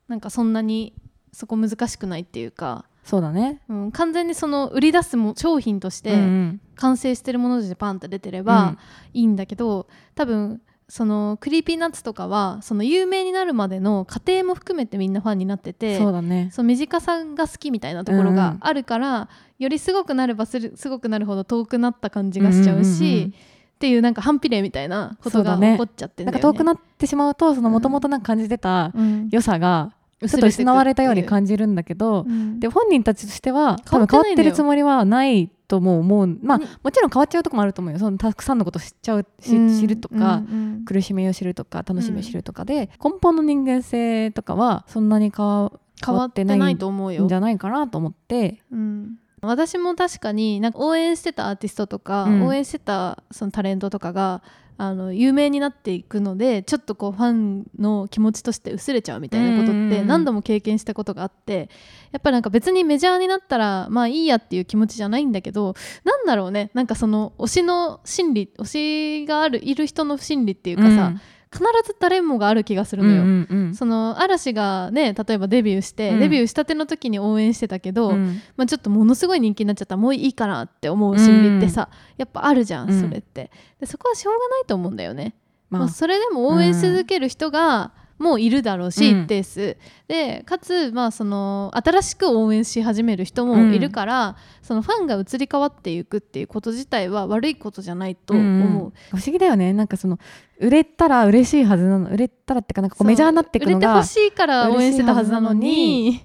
[0.08, 0.92] なんかそんなに
[1.32, 3.60] そこ難しくないっていうか、そうだね。
[3.68, 6.60] うん、完全にその売り出すも商品としうんうてん。
[6.76, 8.76] 完成してるものとしてパンって出てれば
[9.12, 16.50] いいんだけど、多分その Creepy Nuts とかはその有名になるまでの過程も含めてみんなファンになっててそうだね。
[16.52, 23.22] その短さが好きみたいなところがあるから、よりすごくなればするすごくなるほど遠くなった感じがしちゃうし、うんうんうん。
[23.24, 23.34] うん
[23.74, 26.34] っていうなんか反比例みたいなことが起こっちゃってんなん。
[26.34, 29.28] か遠くなってしまうとそのもともと感じてたうん。
[29.32, 31.14] 良さがちょっと失われたよう。
[31.14, 32.60] に感じるんだけど、うん。
[32.60, 36.38] で本人たちとしては多分変わってるつもりはないとも思う。
[36.42, 37.98] まあにもちろん変わっちゃうとこもあると思うよ。
[37.98, 45.72] そのたくさんのこと知っちゃう知るとか、うん苦しみを知るとか楽しみを知るとかで、根本の人間性とかはそんなに変わ
[46.04, 47.24] 変わってないと思うよ。
[47.24, 47.34] んじ。
[47.34, 48.60] ゃないかなと思って。
[48.70, 49.16] うん。
[49.40, 52.46] 私も確かになんか応援してたアーティストとか、うん。
[52.46, 54.42] 応援してたそのタレントとかが
[54.76, 60.06] あの有名になっていくのでちょっとこうファンの気持ちとして薄れちゃうみたいなことってうんうんうん。
[60.06, 61.68] 何度も経験したことがあって
[62.12, 66.70] やっぱなんか別にメジャーになったらまあいいやっていう気持ちじゃないんだけどなんだろうね。
[66.74, 71.12] なんかその推しの心理推しがあるいる人の心理っていうかさ、
[71.54, 73.22] 必ず誰もがある気がするのよ。
[73.22, 73.74] うんうんうん。
[73.74, 76.20] その嵐がね例えばデビューして、うん。
[76.20, 78.40] デビューしたての時に応援してたけど、うん。
[78.56, 83.00] まあ、ちょっとものすごい人気になっちゃったらもういいかなって思う心理ってさ、やっぱあるじゃん、うん。
[83.00, 83.52] それって。
[83.78, 85.34] でそこはしょうがないと思うんだよね、
[85.70, 89.22] まあ、まあそれでも応援し続ける人がもういるだろうし、うん。
[89.22, 89.76] 一定数
[90.08, 98.68] でかつ、まあ、その新しく応援し始める人もいるから、そのファンが移り変わっていくっていうこと自体は悪いことじゃないと思う、んん。
[99.10, 99.72] 不思議だよね。
[99.72, 100.18] なんかその
[100.58, 106.24] 売れたら嬉しいはずなの売れたらってかなんかこうメジャーになっていくのが売れてほしいから応援してたはずなのに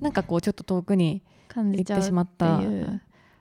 [0.00, 2.60] なんかこうちょっと遠くに感じちゃうって行ってしまった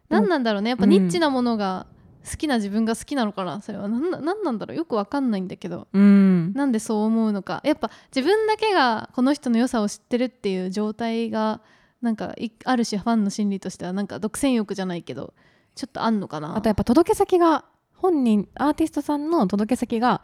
[0.10, 0.70] 何なんだろうね。
[0.70, 1.88] やっぱニッチなものが
[2.30, 3.62] 好きな自分が好きなのかな？
[3.62, 4.78] それは何なんだろう？
[4.78, 5.88] よくわかんないんだけど。
[5.94, 6.54] うん。
[6.54, 7.62] なんでそう思うのか？
[7.64, 11.62] やっぱ自分だけがこの人の良さを知ってるっていう状態が
[12.02, 15.34] なんかいある種ファンの心理としてはなんか独占欲じゃないけど
[15.76, 16.56] ちょっとあんのかな？
[16.56, 20.22] あとやっぱ届け先が本人アーティストさんの届け先が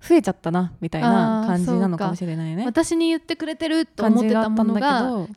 [0.00, 2.64] 増えちゃったなみたいな感じなのかもしれないね。
[2.66, 5.28] 私に言ってくれてると感思ってたんだたものがけど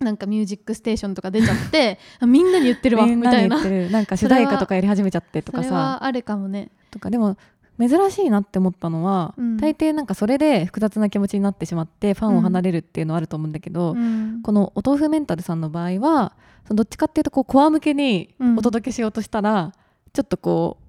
[0.00, 3.56] なんか「ミュージックステーション」とか出ちゃってあ みんなに言ってるわみみんなたいな。
[3.56, 3.90] に言ってる。
[3.90, 5.74] なんか主題歌とかやり始めちゃってとかさ。
[5.74, 6.70] はあるかもね。
[6.90, 7.36] とかでも
[7.78, 9.56] 珍しいなって思ったのは、うん。
[9.56, 14.40] 大抵なんかそれで複雑な気持ちになってしまってファンを離れるっていうのはあると思うんだけど、うん。
[14.42, 16.32] このお豆腐メンタルさんの場合は
[16.66, 19.72] そのどっちかっていうとこうコア向けにお届けしようとしたら、
[20.12, 20.83] ちょっとこう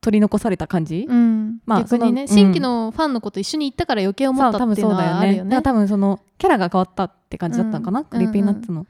[0.00, 1.58] 取り残された感じ、うん。
[1.66, 5.50] まあ逆にね、新規のファンのこと一緒に行ったから余計思ったっていうのはあるよね。
[5.50, 8.06] だから多分そのキャラが変わったって感じだったのかな、うん。
[8.06, 8.86] Creepy Nuts の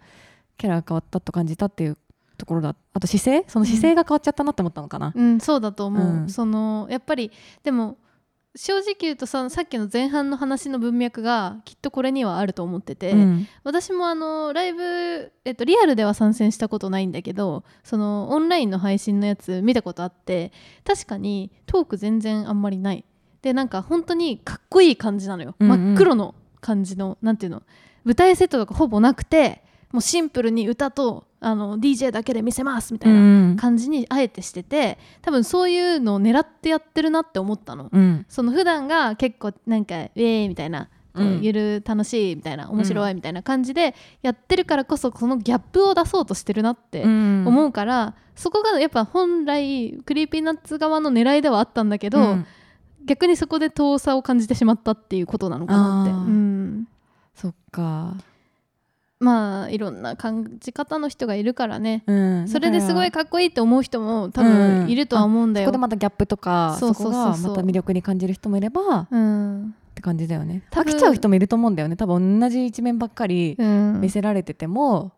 [0.57, 1.97] キャラが変わったと感じたっていう
[2.37, 2.75] ところだ。
[2.93, 3.45] あと姿勢？
[3.49, 6.29] その姿勢が変わっちゃったなって思ったのかな、うん、そうだと思う、うん。
[6.29, 7.31] そのやっぱり
[7.63, 7.97] でも
[8.57, 13.49] 正直言うとささっきの前半の話の文脈がきっとこれにはあると思ってて、うん。
[13.63, 20.53] 私もあのライブ、えっと、リアルでは参戦したことないんだけどそのオンラインの配信のやつ見たことあって
[20.85, 23.05] 確かにトーク全然あんまりない。
[23.43, 25.79] でなんか本当にかっこいい感じなのよ、うんうん。
[25.79, 27.63] 真っ黒の感じのなんていうの
[28.05, 29.63] 舞台セットとかほぼなくて
[29.93, 33.23] もうシンプルに歌とあの DJ だけで見せますみたいなう
[33.53, 37.89] ん感じにあえてしてて多分そういうのを狙ってやってるなって思ったの。
[37.93, 52.47] うんその普段が結構なんか「ウェーイ!」みたいな「こううんゆる楽しい」みたいな「面白い」みたいな感じでやってるからこそそのギャップを出そうとしてるなってうん思うから、そこがやっぱ本来 Creepy Nuts 側の狙いではあったんだけど、うん
[53.07, 56.13] 逆にそこで遠さを感じてしまったっていうことなのかなって。
[56.13, 56.89] うん
[57.35, 58.17] そっか
[59.21, 62.05] まあいろんな感じ方の人がいるからね。
[62.07, 62.49] うん。
[62.49, 65.67] それですごいだかかっこいいって思う人も多うん分いるとは思うんだよ。
[65.67, 69.75] らそこでまたギャップとかそこがまた魅力に感じる人もいればっうん。
[69.95, 70.63] て感じだよね。
[70.71, 71.97] 飽きちゃう人もいると思うんだよね。
[71.97, 74.01] 多分同じ一面ばっかりうん。
[74.01, 75.13] 見せられてても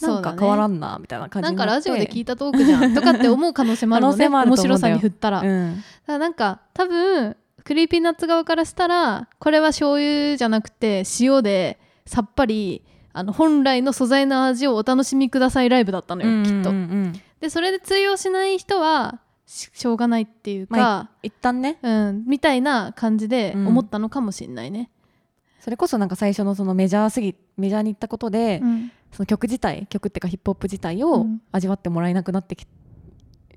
[0.00, 4.18] なんか変わらんなみたいな感じなんかラジオで聞いいたトークじゃんとかって思う可能性もあるもんね。
[4.18, 12.82] 可能性もある面白さに振ったら、だかうんらなんか多分 Creepy Nuts 側からしたらこれは醤油じゃなくて塩でさっぱり
[13.12, 17.20] あの本来の素材の味をお楽しみくださいライブだったのよ、きっとうんうんうん。
[17.40, 21.78] でそれで通用しない人はししょうがないっていうか、ま一旦ね。
[21.82, 23.66] うん、みたいな感じでうん。
[23.68, 24.90] 思ったのかもしれないね、
[25.60, 28.92] それこそなんか最初のそのメジャーすぎメジャーに行ったことで、うん。
[29.12, 31.42] その曲自体曲っていうかヒップホップ自体をうん。
[31.52, 32.66] 味わってもらえなくなってき,、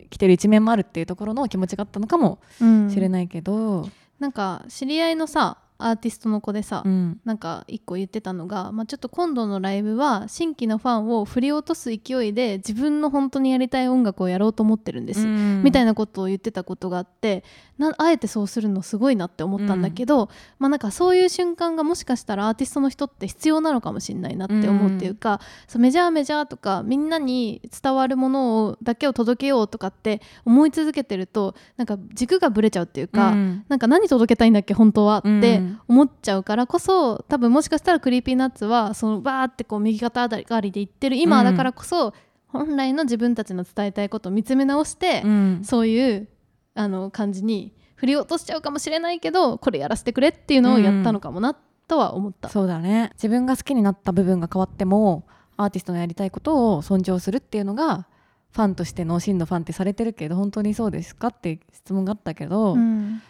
[0.09, 2.91] きてる一面もあるっていうところの気持ちがあったのかもうん。
[2.91, 3.87] しれないけど、
[4.19, 7.19] なんか知り合いのさアーティストの子でさ、うん。
[7.23, 17.43] なんか一個言ってたのが、まあ、ちょっと今度のライブは新規のファンを振り落とす勢いで自分の本当にやりたい音楽をやろうと思ってるんです、みたいな、なことを言ってたことがあって
[17.77, 33.65] なあえてそうするのすごいなって思ったんだけど、まあなんかそういう瞬間がもしかしたらアーティストの人って必要なのかもしれないなって思うっていうか、そうメジャーメジャーとかみんなに伝わるものをだけを届けようとかって思い続けてるとなんか軸がぶれちゃうっていうか、うん。
[33.67, 42.13] なんか何届けたいんだっけ本当はってうん思っちゃうからこそ多分もしかしたら Creepy Nuts はそのバーってこう右肩上がりでいってる今だからこそ、
[42.47, 45.61] 本来の自分たちの伝えたいことを見つめ直して、うん。
[45.63, 46.27] そういう
[46.73, 51.55] あの感じに振り落としちゃうかもしれないけどこれやらせてくれっていうのをやったのかもな
[51.87, 52.49] とは思った。
[52.49, 53.11] そうだね。
[53.13, 55.25] 自分が好きになった部分が変わっても
[55.57, 58.07] アーティストのやりたいことを尊重するっていうのが
[58.51, 63.21] ファンとしての真のファンってされてるけど本当にそうですかって質問があったけど、うん。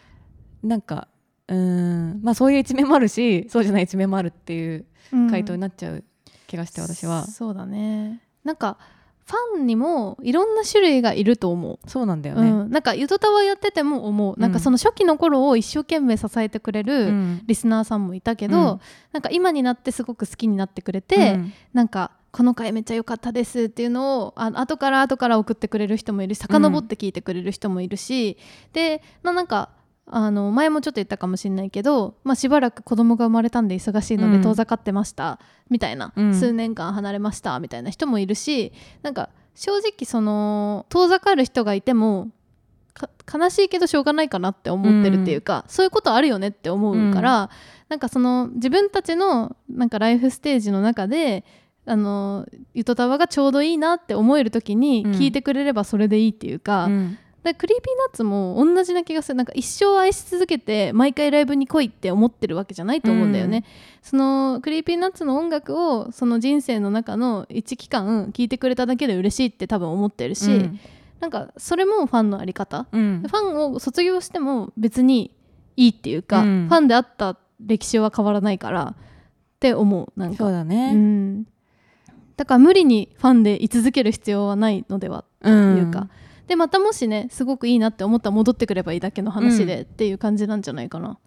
[0.64, 1.08] なんか
[1.48, 2.20] うーん。
[2.24, 4.86] まあそういう一面もあるしそうじゃない一面もあるっていう
[5.30, 6.04] 回答になっちゃう
[6.48, 8.22] 気がして私は、そうだね。
[8.44, 8.78] なんか
[9.26, 11.90] ファンにもいろんな種類がいると思う。
[11.90, 17.42] そうなんだよね、うん、なんかゆとたわやってても思う、なんかその初期の頃を一生懸命支えてくれうるん。
[17.48, 18.80] リスナーさんもいたけど、うん。
[19.14, 21.54] なんか今になってすごく好きになってくれて、うん。
[21.74, 28.38] なんかこの回めっちゃ良かったですっていうのをあ後から後から送ってくれる人もいるし遡って聞いてくれる人もいるし、
[28.74, 29.70] でまあなんか
[30.08, 34.42] あの前もちょっと言ったかもしれないけど、まあ、しばらく子供が生まれたんで忙しいのでうん。
[34.44, 35.40] 遠ざかってました、
[35.70, 36.34] みたいな、うん。
[36.34, 42.30] 数年間離れましたみたいな人もいるしなんか正直その遠ざかる人がいても
[42.94, 47.50] か悲しいけどしょうがないかなって思ってるっていうか、そういうことあるよねって思うから、
[47.90, 51.44] なんかその自分たちのなんかライフステージの中で
[51.86, 55.12] あのゆとたわがちょうどいいなって思える時にうん。
[55.14, 57.18] 聞いてくれればそれでいいっていうか,、うん
[57.54, 59.36] Creepy Nuts も同じな気がする。
[59.36, 63.64] なんか一生愛し続けて毎回ライブに来いって思ってるわけじゃないと思うんだよね。
[64.02, 70.80] その Creepy Nuts の音楽をその人生の中の一期間聴いてくれただけで嬉しいって多分思ってるし、うん。
[71.20, 72.88] なんかそれもファンのあり方。
[72.92, 73.24] うん。
[73.28, 75.32] ファンを卒業しても別に
[75.78, 76.68] いいっていうか、うん。
[76.68, 80.38] ファンであった歴史は変わらないからって思うなんか。
[80.38, 81.48] そうだね、うん、
[82.36, 86.10] だから無理にファンで居続ける必要はないのではというか、
[86.48, 91.18] でまたもしねすごくいいなって思ったら戻ってくればいいだけの話でっていう感じなんじゃないかな。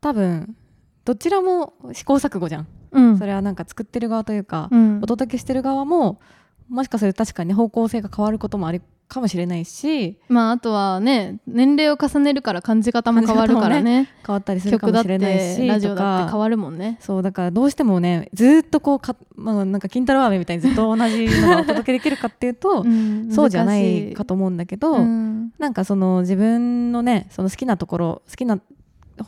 [0.00, 0.56] 多分
[1.04, 3.18] どちらも試行錯誤じゃん、うん。
[3.18, 5.00] それはなんか作ってる側というか、うん。
[5.02, 6.20] お届けしてる側も
[6.68, 14.10] もしかすると確かに方向性が変わることもあるかもしれないしまああとはね年齢を重ねるから感じ方も変わるからね。
[14.24, 16.98] 変わったりするかもしれないてしラジオだって変わるもんね。
[17.00, 25.52] そうだからどうしてもねずーっとこうか、まあ、なんか金太郎飴みたいにずっと 同じのがお届けできるかっていうと、んそうじゃないかと思うんだけど、うん。
[25.58, 28.58] なんかその自分のねその好きなところ好きな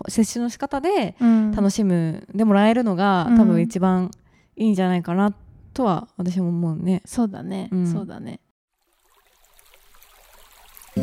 [0.09, 1.53] 接種の仕方でうん。
[1.53, 3.39] 楽しむでもらえるのが、うん。
[3.39, 4.11] 多分一番
[4.57, 5.33] いいんじゃないかな
[5.72, 7.01] とは私も思うね。
[7.07, 7.87] そうだね、うん。
[7.87, 8.41] そうだね
[10.97, 11.03] え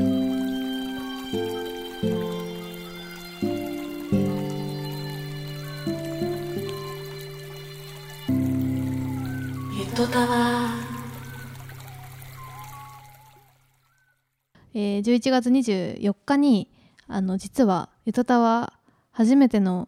[15.00, 16.70] ー、11月24日に
[17.08, 18.74] あの実はゆとたわ
[19.12, 19.88] 初めての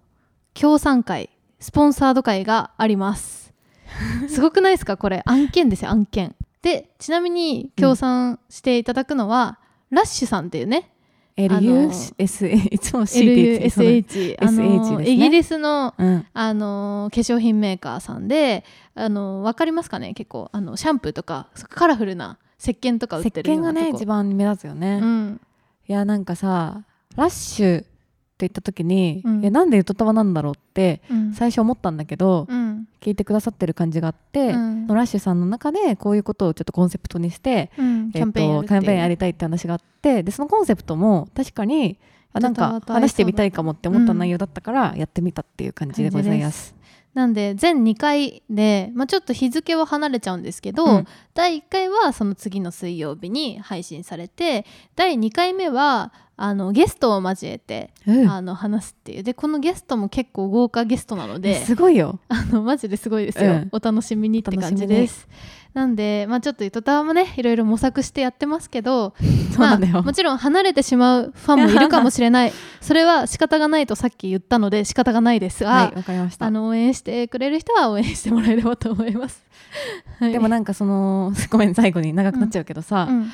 [0.53, 1.29] 協賛会
[1.59, 3.53] スポンサード会があります。
[4.29, 4.95] すごくないですか？
[4.97, 5.21] これ。
[5.25, 6.35] 案件ですよ案件。
[6.61, 9.59] でちなみに協賛していただくのは、
[9.89, 10.91] ラッシュさんっていうね。
[11.37, 16.25] LUSA いつも C って言って LUSH SH イギリスのうん。
[16.33, 20.13] あの化粧品メーカーさんであの分かりますかね？
[20.13, 23.91] 結構あのシャンプーとかカラフルな石鹸とか売っ石てるよ鹸がうなとこ。
[23.93, 25.41] ね一番目立つよね、うん。
[25.87, 26.83] いやなんかさ
[27.15, 27.87] ラッシュって
[28.39, 29.41] 言った時に、うん。
[29.41, 31.33] いやなんでゆとたわなんだろうってうん。
[31.33, 32.58] 最初思ったんだけど、うん
[33.01, 34.87] 聞いてくださってる感じがあって、うん。
[34.87, 38.11] ラッシュさんの中でこういうことをちょっとコンセプトにして、うん。
[38.11, 38.81] キャンペーンやるっていう。
[38.81, 41.97] キャンペーンやりたいって話があってでそのコンセプトも確かに
[42.33, 46.75] あなんか話してみたいかもって思ったうん内容だったからやってみたっていう感じでございます。
[47.13, 51.07] なんで全2回で、まあ、ちょっと日付は離れちゃうんですけど、うん。
[51.33, 58.29] 第1回はその次の水曜日に配信されて第2回目はあのゲストを交えて、うん。
[58.29, 59.23] あの話すっていう。
[59.23, 62.21] でこのゲストも結構豪華ゲストなのですごいよ。
[62.29, 63.69] あのマジですごいですよ、うん。
[63.73, 65.27] お楽しみにって感じです。
[65.73, 69.13] なんで、まあ、ちょっとゆとたわもねいろいろ模索してやってますけど
[69.59, 72.53] まあ、もちろん離れてしまうファンもいるかもしれない。
[72.79, 76.45] それは仕方がないとさっき言ったので仕方がないですが、はいわかりました。
[76.45, 76.51] あ。
[76.51, 79.43] の応援してくれる人は応援してもらえればと思います。
[80.19, 80.31] はい。
[80.31, 83.31] でもなんかそのごめん最後に長くなっちゃうけどさ、うん。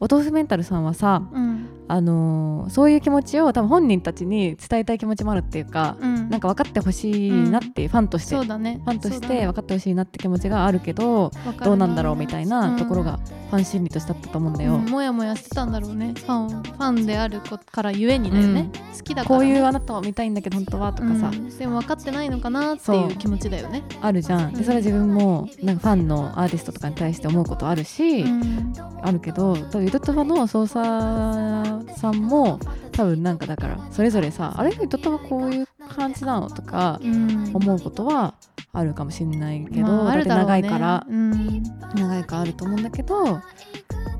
[0.00, 6.30] お豆腐メンタルさんはさ、うんあのーそういう気持ちを多分本人たちに伝えたい気持ちもあるっていうか、うん。
[6.30, 8.80] なんか分かってほしいなっていう、ファンとしてそうだね。
[8.84, 13.18] ファンとして分かってほしいなって気持ちがあるけどわかるどうなんだろうみたいなうんところが
[13.50, 14.76] ファン心理としてあったと思うんだよ。
[14.76, 16.14] うんもやもやしてたんだろうね。
[16.16, 19.40] ファンファンである子からゆえにだよね、好きだから。
[19.40, 21.58] ね、こういうあなたを見たいんだけど本当はとかさ、うん。
[21.58, 23.16] でも分かってないのかなってそいうう。
[23.16, 23.82] 気持ちだよね。
[24.00, 24.54] あるじゃん。
[24.54, 28.72] でそれは自分もなんかファンのアーティストとかに対して思うことあるし、うん。
[29.02, 32.58] あるけど多分ゆとたわの操作さんも
[32.92, 37.50] 多分なんかだからそれぞれさあれゆとたわこういう感じなのとかうん。
[37.54, 38.34] 思うことは
[38.72, 40.24] あるかもしれないけど、まあね。
[40.24, 41.62] 長いからうん。
[41.94, 43.40] 長いからあると思うんだけど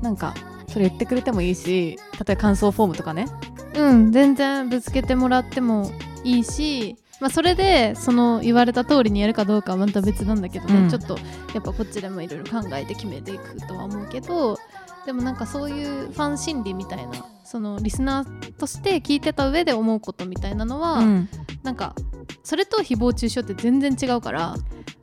[0.01, 0.33] なんか
[0.67, 3.27] それ言ってくれてもいいし例えば感想フォームとかね。
[3.75, 5.91] うん、全然ぶつけてもらっても
[6.23, 10.89] いいし、まあ、それでその言われた通りにやるかどうかはまた別なんだけどね、うん。
[10.89, 11.17] ちょっと
[11.55, 14.59] やっぱこっちでもいろいろ考えて決めていくとは思うけど
[15.05, 21.29] でもなんかそういうファン心理みたいなそのリスナーとして聞いてた上で思うことみたいなのは、うん。
[21.61, 21.95] なんか
[22.43, 24.55] それと誹謗中傷って全然違うから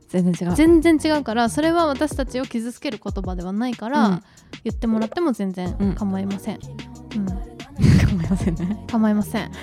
[0.09, 0.55] 全然違う。
[0.55, 4.23] 全然違うからそれは私たちを傷つける言葉ではないから、うん。
[4.63, 5.95] 言ってもらっても全然うん。
[5.95, 6.59] 構いません、
[7.15, 7.25] うん。
[8.17, 8.85] 構いませんね。
[8.91, 9.51] 構いません。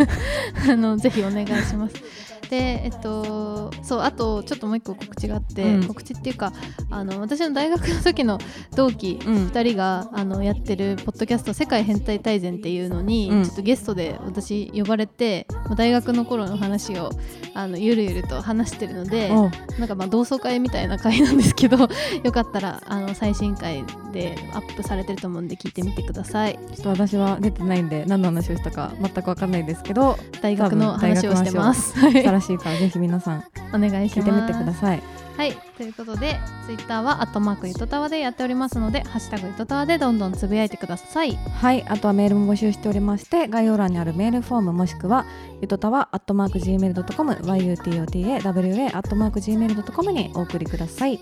[0.70, 2.29] あのぜひお願いします。
[2.50, 5.86] でえっとそうあとちょっともう一個告知があって、うん。
[5.86, 6.52] 告知っていうか
[6.90, 8.38] あの私の大学の時の
[8.74, 9.46] 同期うん。
[9.46, 13.44] 2人が、あのやってるポッドキャスト「世界変態大全」っていうのに、うん。
[13.44, 15.46] ちょっとゲストで私呼ばれて
[15.76, 17.10] 大学の頃の話を
[17.54, 19.30] あのゆるゆると話してるので
[19.78, 21.88] なんかまあ同窓会みたいな会なんですけど
[22.24, 26.58] よかったらあの最新回でアップされてると思うんで聞いてみてください。
[26.74, 31.92] ちょっと私は出てないんで何の話をしたか全く分かんないですけど大学の話をしてます。
[31.92, 34.28] 素晴らしいからぜひ皆さんお願いします。
[34.28, 35.02] 聞いてみてください
[35.36, 41.34] はい、ということで、ツイッターはアットマークゆとたわでやっておりますので、ハッシュタグゆとたわでどんどんつぶやいてください。
[41.34, 45.24] はいあとはメールも募集しておりまして概要欄にあるメールフォームもしくは
[45.62, 51.18] ゆとたわアットマーク Gmail.com yutotawa アットマーク Gmail.com にお送りください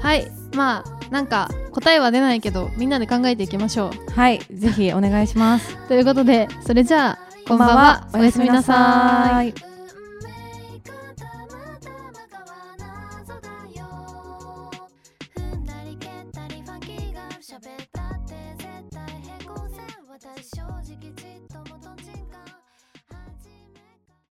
[0.00, 5.88] はい、まあ、なんか答えは出ないけど、みんなで考えていきましょはいぜひお願いしますう。
[5.88, 9.75] ということで、それじゃあ、こんばんは、おやすみなさい。